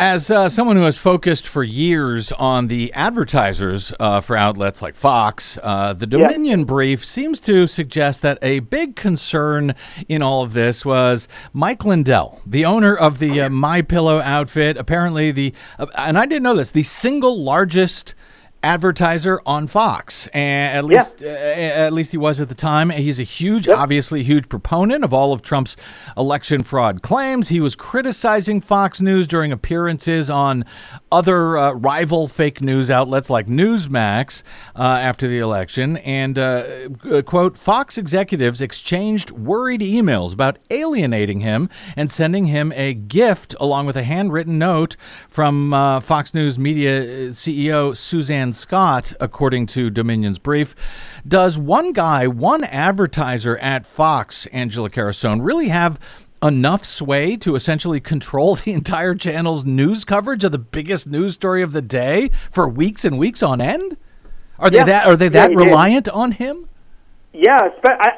[0.00, 4.94] As uh, someone who has focused for years on the advertisers uh, for outlets like
[4.94, 9.74] Fox, uh, the Dominion brief seems to suggest that a big concern
[10.08, 14.78] in all of this was Mike Lindell, the owner of the uh, My Pillow outfit.
[14.78, 18.14] Apparently, the uh, and I didn't know this, the single largest
[18.62, 22.90] advertiser on Fox, and at least uh, at least he was at the time.
[22.90, 25.76] He's a huge, obviously huge proponent of all of Trump's
[26.16, 27.48] election fraud claims.
[27.48, 30.64] He was criticizing Fox News during appearances on
[31.10, 34.42] other uh, rival fake news outlets like Newsmax
[34.76, 41.40] uh, after the election, and uh, uh, quote Fox executives exchanged worried emails about alienating
[41.40, 44.96] him and sending him a gift along with a handwritten note
[45.30, 50.74] from uh, Fox News media CEO Suzanne Scott, according to Dominion's brief.
[51.26, 55.98] Does one guy, one advertiser at Fox, Angelo Carusone, really have
[56.42, 61.62] enough sway to essentially control the entire channel's news coverage of the biggest news story
[61.62, 63.96] of the day for weeks and weeks on end?
[64.58, 64.84] Are they Yeah.
[64.84, 65.56] that are they Yeah, that did.
[65.58, 66.68] reliant on him?
[67.32, 67.58] Yeah,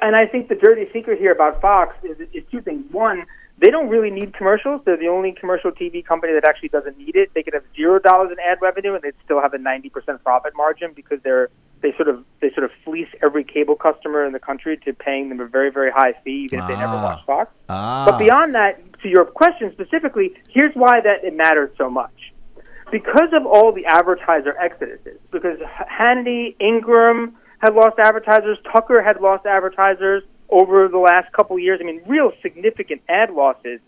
[0.00, 2.84] and I think the dirty secret here about Fox is, is two things.
[2.90, 3.24] One,
[3.62, 4.82] they don't really need commercials.
[4.84, 7.30] They're the only commercial TV company that actually doesn't need it.
[7.32, 10.22] They could have zero dollars in ad revenue and they'd still have a ninety percent
[10.24, 11.48] profit margin because they're
[11.80, 15.28] they sort of they sort of fleece every cable customer in the country to paying
[15.28, 17.02] them a very very high fee even if they never Ah.
[17.04, 17.52] watch Fox.
[17.68, 18.06] Ah.
[18.10, 22.32] But beyond that, to your question specifically, here's why that it matters so much.
[22.90, 25.58] Because of all the advertiser exoduses, because
[25.88, 28.58] Hannity, Ingraham, had lost advertisers.
[28.70, 31.78] Tucker had lost advertisers over the last couple years.
[31.82, 33.80] I mean, real significant ad losses.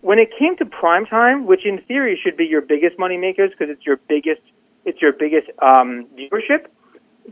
[0.00, 3.50] When it came to prime time, which in theory should be your biggest money makers
[3.50, 4.42] because it's your biggest
[4.84, 6.66] it's your biggest um, viewership,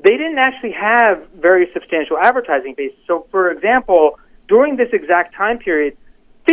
[0.03, 2.95] they didn't actually have very substantial advertising base.
[3.07, 4.19] So, for example,
[4.49, 5.97] during this exact time period,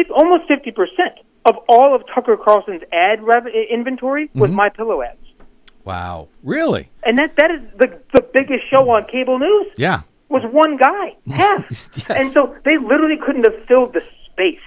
[0.10, 1.16] almost fifty percent
[1.46, 5.18] of all of Tucker Carlson's ad rev- inventory was My Pillow ads,
[5.86, 6.28] Wow.
[6.44, 6.90] Really?
[7.04, 10.02] and that that is the the biggest show on cable news Yeah.
[10.30, 11.66] Was one guy, half.
[11.70, 12.06] Yes.
[12.10, 14.02] And so they literally couldn't have filled the
[14.32, 14.60] space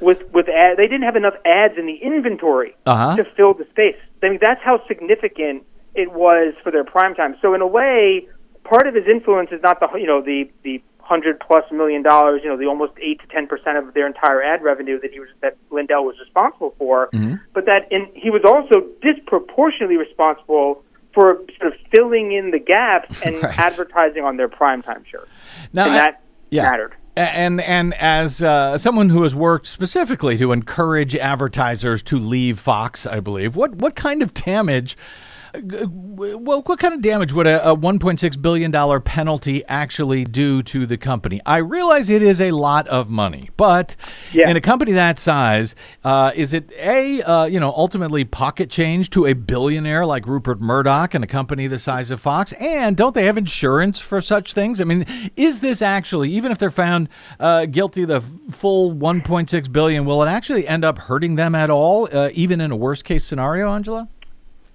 [0.00, 0.76] with with ad.
[0.76, 3.16] They didn't have enough ads in the inventory Uh-huh.
[3.16, 3.96] to fill the space.
[4.22, 5.64] I mean, that's how significant
[5.94, 7.36] it was for their prime time.
[7.42, 8.26] So in a way,
[8.64, 12.40] part of his influence is not the you know the the hundred plus million dollars,
[12.44, 15.18] you know, the almost eight to ten percent of their entire ad revenue that he
[15.20, 17.34] was that Lindell was responsible for, Mm-hmm.
[17.54, 20.84] but that in, he was also disproportionately responsible
[21.14, 23.58] for sort of filling in the gaps and Right.
[23.58, 25.24] advertising on their primetime show.
[25.72, 26.62] Now, and I- that yeah.
[26.70, 26.94] mattered.
[27.14, 33.06] And and as uh, someone who has worked specifically to encourage advertisers to leave Fox,
[33.06, 34.96] I believe, what what kind of damage?
[35.54, 40.86] Well, what kind of damage would a, a 1.6 billion dollar penalty actually do to
[40.86, 41.40] the company?
[41.44, 43.94] I realize it is a lot of money, but
[44.32, 44.48] Yeah.
[44.48, 45.74] in a company that size,
[46.04, 50.60] uh, is it a uh, you know ultimately pocket change to a billionaire like Rupert
[50.60, 52.52] Murdoch and a company the size of Fox?
[52.54, 54.80] And don't they have insurance for such things?
[54.80, 55.04] I mean,
[55.36, 58.22] is this actually even if they're found uh, guilty of the
[58.52, 62.70] full 1.6 billion, will it actually end up hurting them at all, uh, even in
[62.70, 64.08] a worst case scenario, Angelo?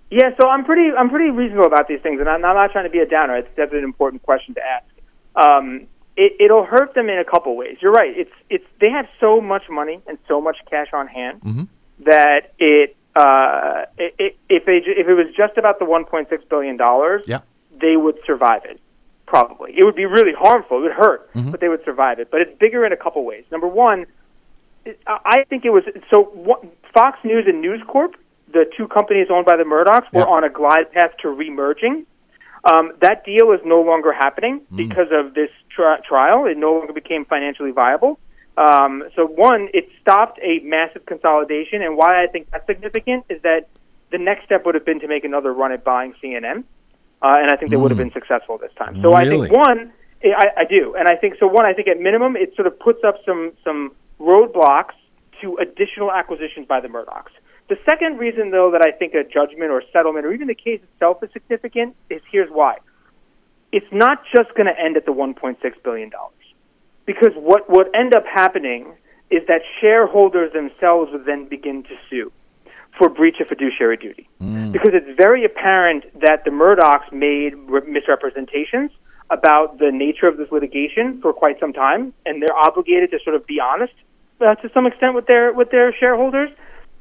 [0.09, 2.85] Yeah, so I'm pretty I'm pretty reasonable about these things, and I'm, I'm not trying
[2.85, 3.37] to be a downer.
[3.37, 4.85] It's that's an important question to ask.
[5.35, 7.77] Um, it, it'll hurt them in a couple ways.
[7.81, 8.17] You're right.
[8.17, 11.67] It's it's they have so much money and so much cash on hand
[12.05, 16.77] that it, uh, it, it if they if it was just about the 1.6 billion
[16.77, 17.41] dollars, Yeah.
[17.81, 18.79] they would survive it.
[19.25, 20.77] Probably, it would be really harmful.
[20.77, 22.31] It would hurt, but they would survive it.
[22.31, 23.43] But it's bigger in a couple ways.
[23.51, 24.05] Number one,
[24.85, 26.63] I I think it was so.
[26.93, 28.15] Fox News and News Corp,
[28.57, 32.05] the two companies owned by the Murdochs, were on a glide path to remerging.
[32.69, 36.45] Um, that deal is no longer happening because of this tri- trial.
[36.47, 38.19] It no longer became financially viable.
[38.57, 43.41] Um, so one, it stopped a massive consolidation, and why I think that's significant is
[43.43, 43.67] that
[44.11, 46.63] the next step would have been to make another run at buying CNN,
[47.21, 48.99] uh, and I think they would have been successful this time.
[49.03, 49.93] So I think one,
[50.23, 51.45] I, I do, and I think so.
[51.45, 54.97] One, I think at minimum, it sort of puts up some some roadblocks
[55.41, 57.35] to additional acquisitions by the Murdochs.
[57.69, 60.79] The second reason, though, that I think a judgment or settlement or even the case
[60.93, 62.77] itself is significant is here's why.
[63.73, 66.33] It's not just going to end at the 1.6 billion dollars,
[67.05, 68.93] because what what end up happening
[69.29, 72.31] is that shareholders themselves would then begin to sue
[72.97, 74.29] for breach of fiduciary duty,
[74.71, 78.89] because it's very apparent that the Murdochs made re- misrepresentations
[79.29, 83.35] about the nature of this litigation for quite some time, and they're obligated to sort
[83.35, 83.93] of be honest
[84.39, 86.49] uh, to some extent with their with their shareholders.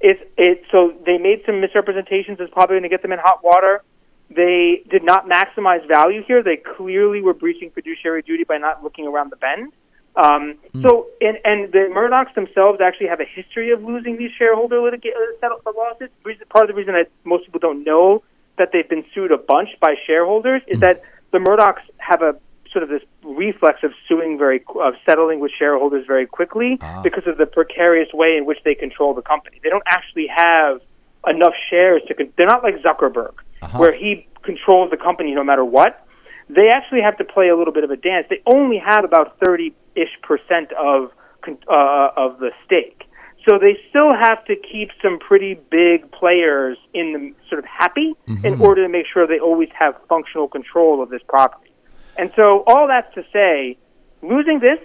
[0.01, 2.39] It's it so they made some misrepresentations.
[2.41, 3.83] It's probably going to get them in hot water.
[4.29, 6.43] They did not maximize value here.
[6.43, 9.73] They clearly were breaching fiduciary duty by not looking around the bend.
[10.17, 14.77] Um, So, and, and the Murdochs themselves actually have a history of losing these shareholder
[14.77, 16.13] litiga- uh, lawsuits.
[16.49, 18.23] Part of the reason that most people don't know
[18.59, 22.37] that they've been sued a bunch by shareholders is that the Murdochs have a
[22.77, 27.01] sort of this reflex of suing very, of settling with shareholders very quickly ah.
[27.03, 29.59] because of the precarious way in which they control the company.
[29.65, 30.83] They don't actually have
[31.27, 32.15] enough shares to.
[32.15, 33.79] Con- they're not like Zuckerberg, uh-huh.
[33.79, 36.07] where he controls the company no matter what.
[36.51, 38.27] They actually have to play a little bit of a dance.
[38.29, 41.13] They only have about thirty ish percent of
[41.49, 43.05] uh, of the stake,
[43.49, 48.13] so they still have to keep some pretty big players in the sort of happy
[48.27, 48.61] in mm-hmm.
[48.61, 51.71] order to make sure they always have functional control of this property.
[52.19, 53.77] And so all that's to say,
[54.23, 54.81] losing this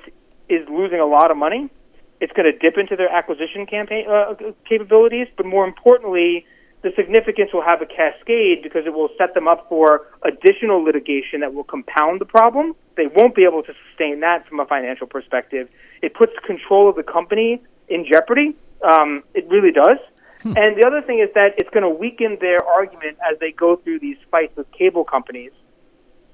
[0.50, 1.70] is losing a lot of money.
[2.20, 4.36] It's going to dip into their acquisition campaign uh,
[4.68, 6.46] capabilities, but more importantly,
[6.84, 11.42] the significance will have a cascade because it will set them up for additional litigation
[11.42, 12.76] that will compound the problem.
[12.98, 15.70] They won't be able to sustain that from a financial perspective.
[16.02, 18.56] It puts control of the company in jeopardy.
[18.84, 19.98] Um, it really does.
[20.44, 23.76] And the other thing is that it's going to weaken their argument as they go
[23.76, 25.52] through these fights with cable companies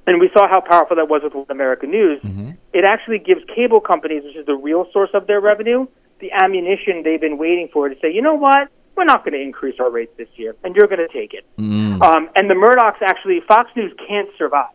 [0.08, 2.22] and we saw how powerful that was with American News.
[2.24, 2.52] Mm-hmm.
[2.74, 5.86] It actually gives cable companies, which is the real source of their revenue,
[6.20, 9.42] the ammunition they've been waiting for to say, you know what, we're not going to
[9.42, 11.46] increase our rates this year, and you're going to take it.
[11.60, 12.02] Mm.
[12.02, 14.74] Um, and the Murdochs actually, Fox News can't survive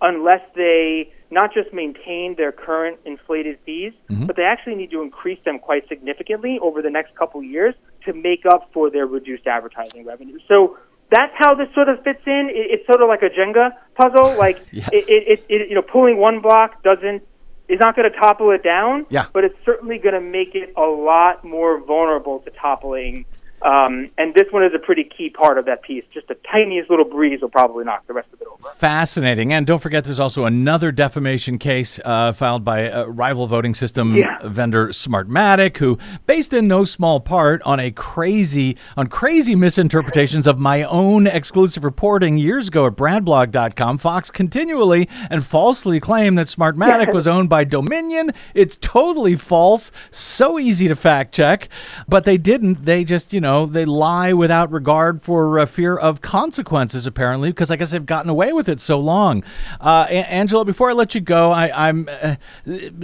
[0.00, 4.26] unless they not just maintain their current inflated fees, mm-hmm.
[4.26, 8.12] but they actually need to increase them quite significantly over the next couple years to
[8.12, 10.38] make up for their reduced advertising revenue.
[10.52, 10.78] So
[11.10, 12.48] that's how this sort of fits in.
[12.50, 14.34] It, it's sort of like a Jenga puzzle.
[14.38, 14.88] Like Yes.
[14.92, 17.22] it, it, it, it, you know, pulling one block doesn't
[17.68, 19.06] is not going to topple it down.
[19.10, 19.26] Yeah.
[19.32, 23.26] But it's certainly going to make it a lot more vulnerable to toppling.
[23.62, 26.04] Um, and this one is a pretty key part of that piece.
[26.14, 28.70] Just the tiniest little breeze will probably knock the rest of it over.
[28.76, 29.52] Fascinating.
[29.52, 34.14] And don't forget, there's also another defamation case uh, filed by a rival voting system
[34.16, 34.38] Yeah.
[34.44, 40.58] vendor Smartmatic, who, based in no small part on a crazy, on crazy misinterpretations of
[40.58, 47.12] my own exclusive reporting years ago at BradBlog.com, Fox continually and falsely claimed that Smartmatic
[47.12, 48.32] was owned by Dominion.
[48.54, 49.92] It's totally false.
[50.10, 51.68] So easy to fact check,
[52.08, 52.84] but they didn't.
[52.86, 57.70] They just, you know, they lie without regard for uh, fear of consequences, apparently, because
[57.70, 59.44] I guess they've gotten away with it so long.
[59.80, 62.36] Uh, A- Angelo, before I let you go, I, I'm uh,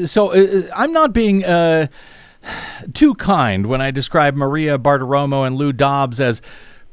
[0.05, 1.45] so uh, I'm not being.
[1.45, 1.89] Uh,
[2.95, 6.41] too kind when I describe Maria Bartiromo and Lou Dobbs as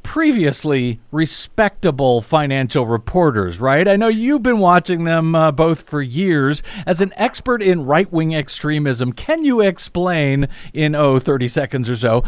[0.04, 3.88] previously respectable financial reporters, right?
[3.88, 6.62] I know you've been watching them uh, both for years.
[6.86, 11.96] As an expert in right wing extremism, can you explain in, oh, 30 seconds or
[11.96, 12.24] so,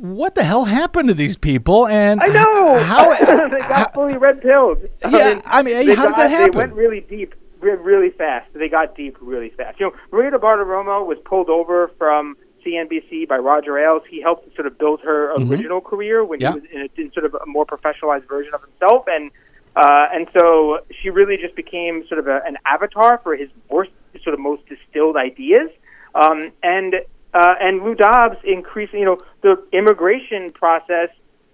[0.00, 1.86] what the hell happened to these people?
[1.86, 2.78] And I know.
[2.82, 3.14] how.
[3.48, 4.78] they got fully red pilled.
[5.02, 6.52] Yeah, I mean, they how does that happen?
[6.52, 8.48] They went really deep, really fast.
[8.54, 9.78] They got deep really fast.
[9.78, 12.36] You know, Maria Bartiromo was pulled over from
[12.66, 14.02] CNBC by Roger Ailes.
[14.08, 16.52] He helped sort of build her original career when Yeah.
[16.52, 19.30] he was in, a, in sort of a more professionalized version of himself, and
[19.76, 23.90] uh, and so she really just became sort of a, an avatar for his worst,
[24.22, 25.70] sort of most distilled ideas.
[26.14, 26.96] Um, and
[27.34, 31.08] uh, and Lou Dobbs increasing, you know, the immigration process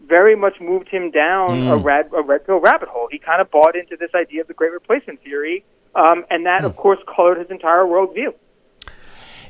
[0.07, 3.09] very much moved him down a red a red pill rabbit hole.
[3.11, 5.65] He kind of bought into this idea of the Great Replacement theory,
[5.95, 8.33] um, and that, of course, colored his entire worldview.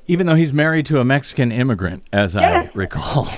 [0.07, 3.29] even though he's married to a Mexican immigrant, as I recall.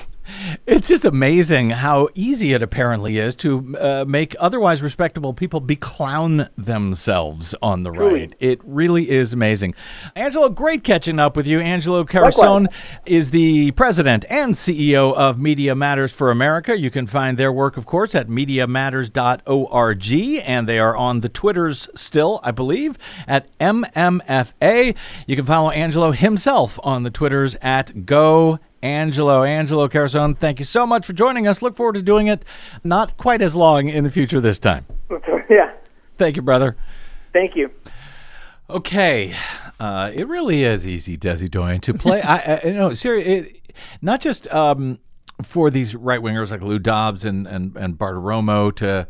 [0.65, 6.49] It's just amazing how easy it apparently is to uh, make otherwise respectable people beclown
[6.57, 8.19] themselves on the Truly.
[8.19, 8.35] right.
[8.39, 9.75] It really is amazing.
[10.15, 11.59] Angelo, great catching up with you.
[11.59, 12.67] Angelo Carusone
[13.05, 16.77] is the president and CEO of Media Matters for America.
[16.77, 21.89] You can find their work, of course, at mediamatters.org, and they are on the Twitters
[21.95, 24.95] still, I believe, at MMFA.
[25.27, 29.43] You can follow Angelo himself on the Twitters at Go Angelo.
[29.43, 31.61] Angelo Carusone, thank you so much for joining us.
[31.61, 32.45] Look forward to doing it
[32.83, 34.85] not quite as long in the future this time.
[35.49, 35.73] yeah,
[36.17, 36.75] Thank you, brother.
[37.33, 37.71] thank you.
[38.69, 39.33] Okay,
[39.79, 42.21] uh, it really is easy, Desi Doyen, to play.
[42.23, 44.99] I, I no, seriously, it, not just um,
[45.41, 49.07] for these right wingers like Lou Dobbs and and and Bartiromo to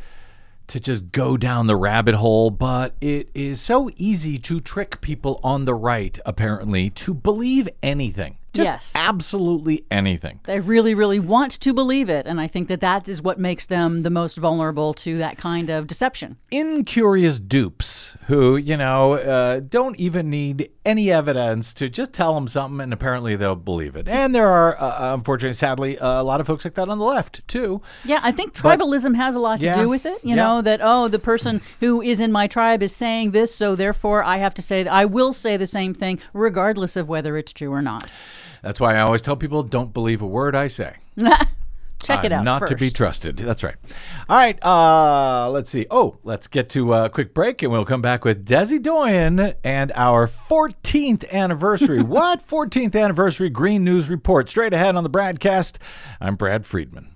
[0.67, 5.39] to just go down the rabbit hole, but it is so easy to trick people
[5.43, 8.37] on the right, apparently, to believe anything.
[8.65, 8.93] Just Yes.
[8.95, 10.39] absolutely anything.
[10.45, 12.25] They really, really want to believe it.
[12.25, 15.69] And I think that that is what makes them the most vulnerable to that kind
[15.69, 16.37] of deception.
[16.51, 22.47] incurious dupes who, you know, uh, don't even need any evidence to just tell them
[22.47, 24.07] something and apparently they'll believe it.
[24.07, 27.05] And there are, uh, unfortunately, sadly, uh, a lot of folks like that on the
[27.05, 27.81] left, too.
[28.03, 29.81] Yeah, I think tribalism has a lot to Yeah.
[29.81, 30.19] do with it.
[30.23, 30.43] You Yeah.
[30.43, 34.23] know, that, oh, the person who is in my tribe is saying this, so therefore
[34.23, 37.53] I have to say that I will say the same thing, regardless of whether it's
[37.53, 38.09] true or not.
[38.61, 40.95] That's why I always tell people don't believe a word I say.
[42.01, 42.45] Check it I'm out.
[42.45, 42.71] Not first.
[42.71, 43.37] to be trusted.
[43.37, 43.75] That's right.
[44.29, 44.57] All right.
[44.63, 45.85] Uh, let's see.
[45.91, 49.91] Oh, let's get to a quick break and we'll come back with Desi Doyen and
[49.95, 52.01] our 14th anniversary.
[52.03, 52.47] what?
[52.47, 54.47] 14th anniversary Green News Report.
[54.49, 55.77] Straight ahead on the BradCast.
[56.21, 57.15] I'm Brad Friedman.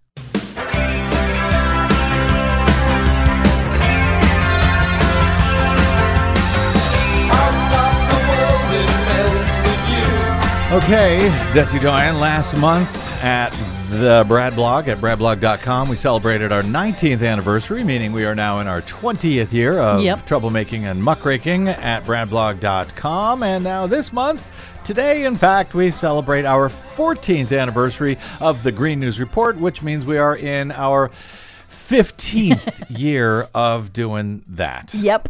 [10.71, 11.19] Okay,
[11.51, 12.89] Desi Doyen, last month
[13.21, 13.49] at
[13.89, 18.67] the Brad blog at bradblog.com, we celebrated our 19th anniversary, meaning we are now in
[18.67, 20.25] our 20th year of Yep.
[20.25, 23.43] troublemaking and muckraking at bradblog.com.
[23.43, 24.47] And now this month,
[24.85, 30.05] today, in fact, we celebrate our 14th anniversary of the Green News Report, which means
[30.05, 31.11] we are in our
[31.69, 34.93] 15th year of doing that.
[34.93, 35.27] Yep.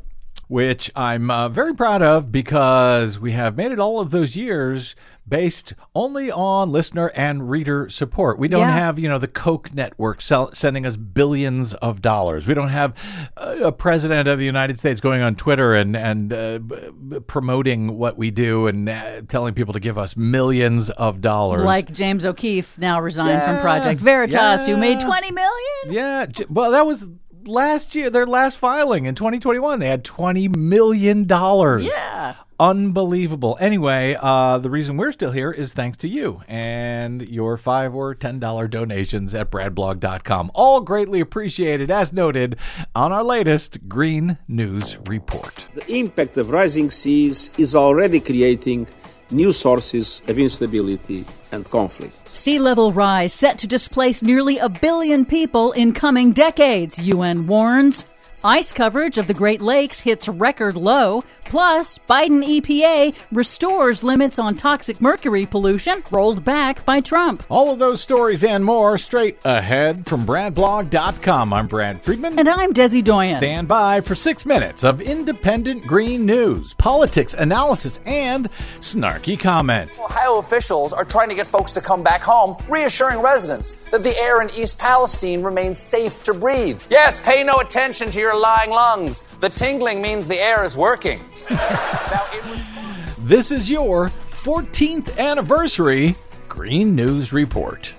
[0.56, 4.98] Which I'm uh, very proud of because we have made it all of those years
[5.26, 8.38] based only on listener and reader support.
[8.38, 8.72] We don't Yeah.
[8.78, 12.48] have, you know, the Koch network sell- sending us billions of dollars.
[12.48, 12.94] We don't have
[13.38, 17.98] uh, a president of the United States going on Twitter and and uh, b- promoting
[17.98, 21.64] what we do and uh, telling people to give us millions of dollars.
[21.64, 25.54] Like James O'Keefe now resigned from Project Veritas, who made 20 million.
[25.88, 27.08] Yeah, well, that was
[27.46, 28.10] last year.
[28.10, 31.86] Their last filing in 2021, they had 20 million dollars.
[31.86, 32.36] Yeah.
[32.60, 33.58] Unbelievable.
[33.60, 38.14] Anyway, uh, the reason we're still here is thanks to you and your five or
[38.14, 40.52] ten dollar donations at bradblog.com.
[40.54, 42.58] All greatly appreciated, as noted
[42.94, 45.66] on our latest Green News Report.
[45.74, 48.88] The impact of rising seas is already creating
[49.32, 52.21] new sources of instability and conflict.
[52.34, 58.06] Sea level rise set to displace nearly a billion people in coming decades, UN warns.
[58.44, 61.24] Ice coverage of the Great Lakes hits record low.
[61.52, 67.44] Plus, Biden EPA restores limits on toxic mercury pollution rolled back by Trump.
[67.50, 71.52] All of those stories and more straight ahead from bradblog.com.
[71.52, 72.40] I'm Brad Friedman.
[72.40, 73.36] And I'm Desi Doyen.
[73.36, 78.48] Stand by for six minutes of independent green news, politics, analysis, and
[78.80, 80.00] snarky comment.
[80.00, 84.16] Ohio officials are trying to get folks to come back home, reassuring residents that the
[84.20, 86.82] air in East Palestine remains safe to breathe.
[86.90, 89.24] Yes, pay no attention to your lying lungs.
[89.40, 91.20] The tingling means the air is working.
[91.50, 96.16] Now, in response- This is your 14th anniversary
[96.50, 97.94] Green News Report.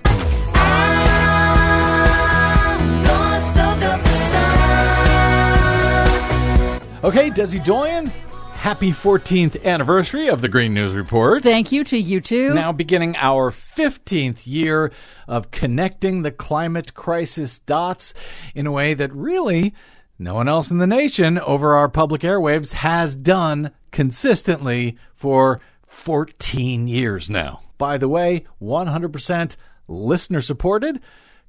[7.03, 8.05] Okay, Desi Doyen,
[8.53, 11.43] happy 14th anniversary of the Green News Report.
[11.43, 12.53] Thank you to you too.
[12.53, 14.89] Now beginning our 15th year
[15.27, 18.13] of connecting the climate crisis dots
[18.55, 19.73] in a way that really
[20.19, 26.87] no one else in the nation over our public airwaves has done consistently for 14
[26.87, 27.61] years now.
[27.77, 29.55] By the way, 100%
[29.87, 31.01] listener supported.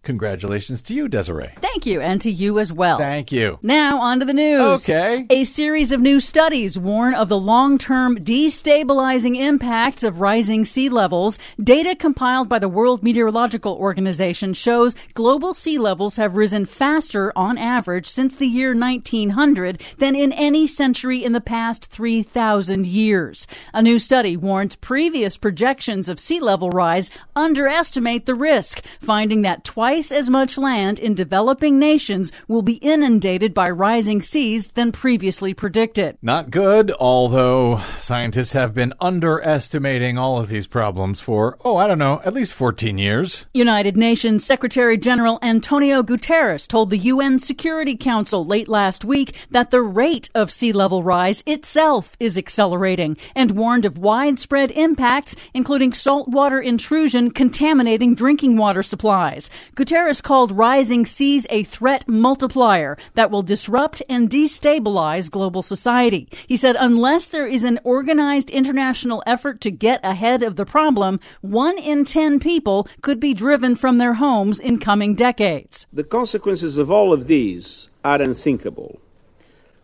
[0.04, 1.50] Congratulations to you, Desiree.
[1.60, 2.98] Thank you, and to you as well.
[2.98, 3.58] Thank you.
[3.62, 4.88] Now, on to the news.
[4.88, 5.26] Okay.
[5.30, 10.88] A series of new studies warn of the long term destabilizing impacts of rising sea
[10.88, 11.38] levels.
[11.62, 17.56] Data compiled by the World Meteorological Organization shows global sea levels have risen faster on
[17.56, 23.46] average since the year 1900 than in any century in the past 3,000 years.
[23.72, 29.64] A new study warns previous projections of sea level rise underestimate the risk, finding that
[29.64, 35.54] twice as much land in developing nations will be inundated by rising seas than previously
[35.54, 36.18] predicted.
[36.20, 41.98] Not good, although scientists have been underestimating all of these problems for, oh, I don't
[41.98, 43.46] know, at least 14 years.
[43.54, 49.70] United Nations Secretary General Antonio Guterres told the UN Security Council late last week that
[49.70, 55.92] the rate of sea level rise itself is accelerating and warned of widespread impacts, including
[55.92, 59.48] saltwater intrusion contaminating drinking water supplies.
[59.76, 59.83] Guterres
[60.22, 66.28] called rising seas a threat multiplier that will disrupt and destabilize global society.
[66.46, 71.20] He said unless there is an organized international effort to get ahead of the problem,
[71.40, 75.86] one in ten people could be driven from their homes in coming decades.
[75.92, 79.00] The consequences of all of these are unthinkable.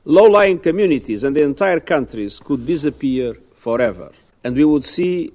[0.05, 4.11] Low lying communities and entire countries could disappear forever,
[4.43, 5.33] and we would see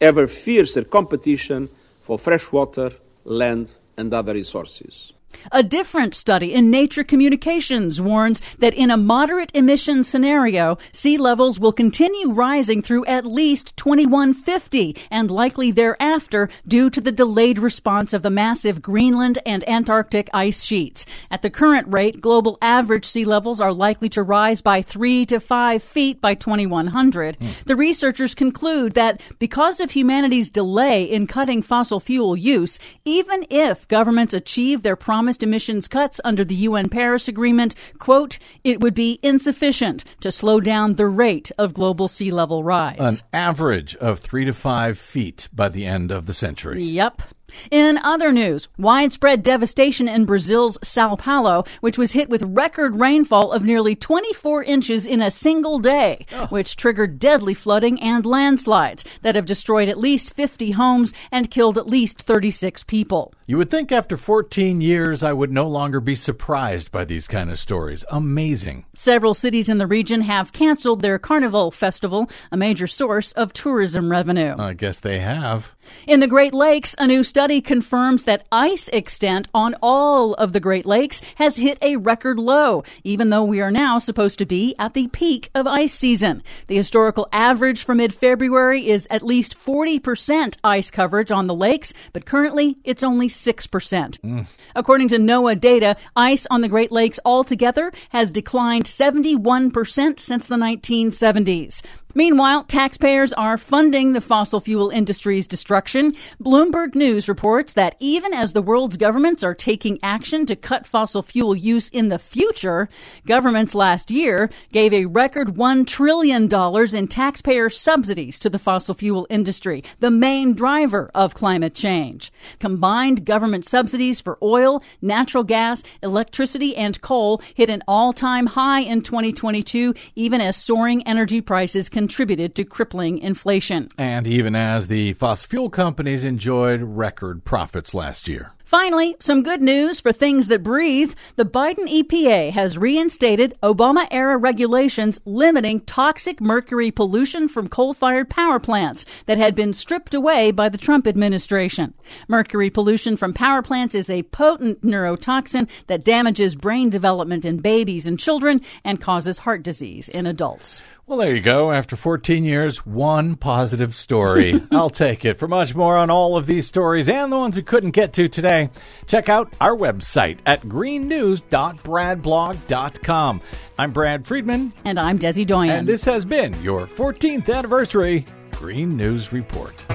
[0.00, 1.68] ever fiercer competition
[2.00, 2.90] for fresh water,
[3.24, 5.12] land, and other resources.
[5.52, 11.60] A different study in Nature Communications warns that in a moderate emission scenario, sea levels
[11.60, 18.12] will continue rising through at least 2150 and likely thereafter due to the delayed response
[18.12, 21.06] of the massive Greenland and Antarctic ice sheets.
[21.30, 25.40] At the current rate, global average sea levels are likely to rise by 3 to
[25.40, 27.36] 5 feet by 2100.
[27.36, 27.48] Hmm.
[27.66, 33.86] The researchers conclude that because of humanity's delay in cutting fossil fuel use, even if
[33.88, 39.18] governments achieve their promised emissions cuts under the UN Paris Agreement, quote, it would be
[39.22, 42.98] insufficient to slow down the rate of global sea level rise.
[43.00, 46.82] An average of three to five feet by the end of the century.
[46.84, 47.22] Yep.
[47.70, 53.52] In other news, widespread devastation in Brazil's Sao Paulo, which was hit with record rainfall
[53.52, 56.46] of nearly 24 inches in a single day, oh.
[56.48, 61.78] which triggered deadly flooding and landslides that have destroyed at least 50 homes and killed
[61.78, 63.32] at least 36 people.
[63.46, 67.50] You would think after 14 years I would no longer be surprised by these kind
[67.50, 68.04] of stories.
[68.10, 68.84] Amazing.
[68.94, 74.10] Several cities in the region have canceled their Carnival Festival, a major source of tourism
[74.10, 74.54] revenue.
[74.58, 75.74] I guess they have.
[76.06, 80.60] In the Great Lakes, a new study confirms that ice extent on all of the
[80.60, 84.74] Great Lakes has hit a record low, even though we are now supposed to be
[84.78, 86.42] at the peak of ice season.
[86.66, 91.92] The historical average for mid February is at least 40% ice coverage on the lakes,
[92.12, 93.68] but currently it's only 6%.
[93.68, 94.46] Mm.
[94.74, 100.56] According to NOAA data, ice on the Great Lakes altogether has declined 71% since the
[100.56, 101.82] 1970s.
[102.14, 106.14] Meanwhile, taxpayers are funding the fossil fuel industry's destruction.
[106.42, 111.20] Bloomberg News reports that even as the world's governments are taking action to cut fossil
[111.20, 112.88] fuel use in the future,
[113.26, 116.48] governments last year gave a record $1 trillion
[116.94, 122.32] in taxpayer subsidies to the fossil fuel industry, the main driver of climate change.
[122.58, 128.80] Combined government subsidies for oil, natural gas, electricity, and coal hit an all time high
[128.80, 133.88] in 2022, even as soaring energy prices contributed to crippling inflation.
[133.98, 138.52] And even as the fossil fuel companies enjoyed record profits last year.
[138.68, 141.14] Finally, some good news for things that breathe.
[141.36, 148.28] The Biden EPA has reinstated Obama era regulations limiting toxic mercury pollution from coal fired
[148.28, 151.94] power plants that had been stripped away by the Trump administration.
[152.28, 158.06] Mercury pollution from power plants is a potent neurotoxin that damages brain development in babies
[158.06, 160.82] and children and causes heart disease in adults.
[161.08, 161.72] Well, there you go.
[161.72, 164.62] After 14 years, one positive story.
[164.70, 165.38] I'll take it.
[165.38, 168.28] For much more on all of these stories and the ones we couldn't get to
[168.28, 168.68] today,
[169.06, 173.40] check out our website at greennews.bradblog.com.
[173.78, 174.74] I'm Brad Friedman.
[174.84, 175.70] And I'm Desi Doyen.
[175.70, 179.86] And this has been your 14th anniversary Green News Report.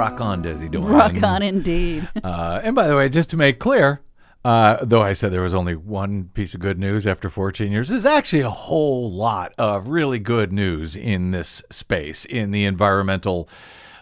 [0.00, 0.86] Rock on, Desi Doyen.
[0.86, 2.08] Rock on indeed.
[2.24, 4.00] Uh, and by the way, just to make clear,
[4.44, 7.88] uh, though I said there was only one piece of good news after 14 years,
[7.88, 13.48] there's actually a whole lot of really good news in this space, in the environmental,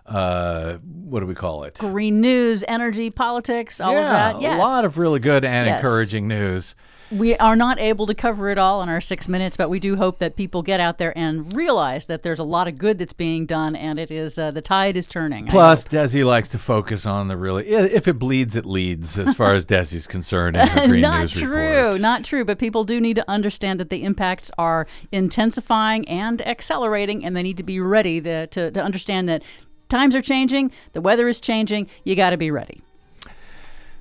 [0.08, 1.78] uh, what do we call it?
[1.78, 4.42] Green news, energy, politics, all yeah, of that.
[4.42, 4.54] Yes.
[4.54, 5.78] a lot of really good and Yes.
[5.78, 6.74] encouraging news.
[7.10, 9.96] We are not able to cover it all in our six minutes, but we do
[9.96, 13.14] hope that people get out there and realize that there's a lot of good that's
[13.14, 15.46] being done, and it is uh, the tide is turning.
[15.46, 15.84] Plus.
[15.84, 17.66] Desi likes to focus on the really.
[17.66, 19.18] If it bleeds, it leads.
[19.18, 22.00] As far as Desi's concerned, in her Green not News true, Report.
[22.02, 22.44] not true.
[22.44, 27.42] But people do need to understand that the impacts are intensifying and accelerating, and they
[27.42, 29.42] need to be ready to, to, to understand that
[29.88, 31.88] times are changing, the weather is changing.
[32.04, 32.82] You got to be ready.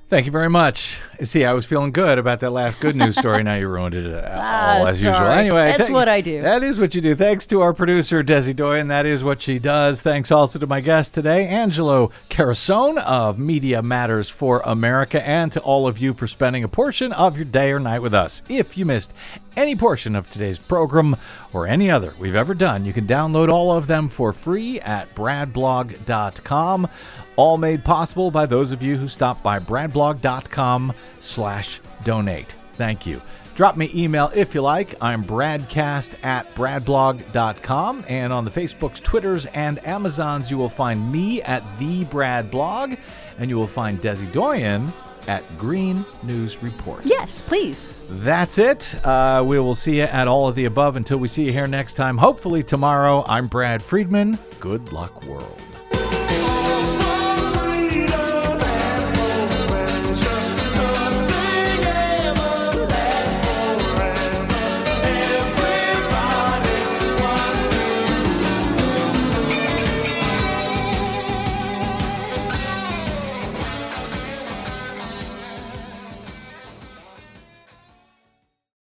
[0.08, 1.00] Thank you very much.
[1.22, 3.42] See, I was feeling good about that last good news story.
[3.42, 5.26] now you ruined it uh, Ah, all as usual.
[5.26, 6.40] Anyway, That's what I do.
[6.40, 7.14] That is what you do.
[7.14, 8.88] Thanks to our producer Desi Doyen.
[8.88, 10.00] That is what she does.
[10.00, 15.60] Thanks also to my guest today, Angelo Carusone of Media Matters for America, and to
[15.60, 18.42] all of you for spending a portion of your day or night with us.
[18.48, 19.12] If you missed
[19.58, 21.16] any portion of today's program
[21.52, 25.12] or any other we've ever done, you can download all of them for free at
[25.14, 26.88] bradblog.com.
[27.36, 32.56] All made possible by those of you who stop by bradblog.com slash donate.
[32.74, 33.20] Thank you.
[33.56, 34.94] Drop me email if you like.
[35.00, 38.04] I'm bradcast at bradblog.com.
[38.08, 42.94] And on the Facebooks, Twitters, and Amazons, you will find me at the Brad Blog,
[43.38, 44.92] and you will find Desi Doyen
[45.28, 47.04] at Green News Report.
[47.04, 47.90] Yes, please.
[48.08, 48.94] That's it.
[49.06, 51.66] Uh, we will see you at all of the above until we see you here
[51.66, 52.18] next time.
[52.18, 53.24] Hopefully tomorrow.
[53.28, 54.38] I'm Brad Friedman.
[54.58, 55.60] Good luck, world.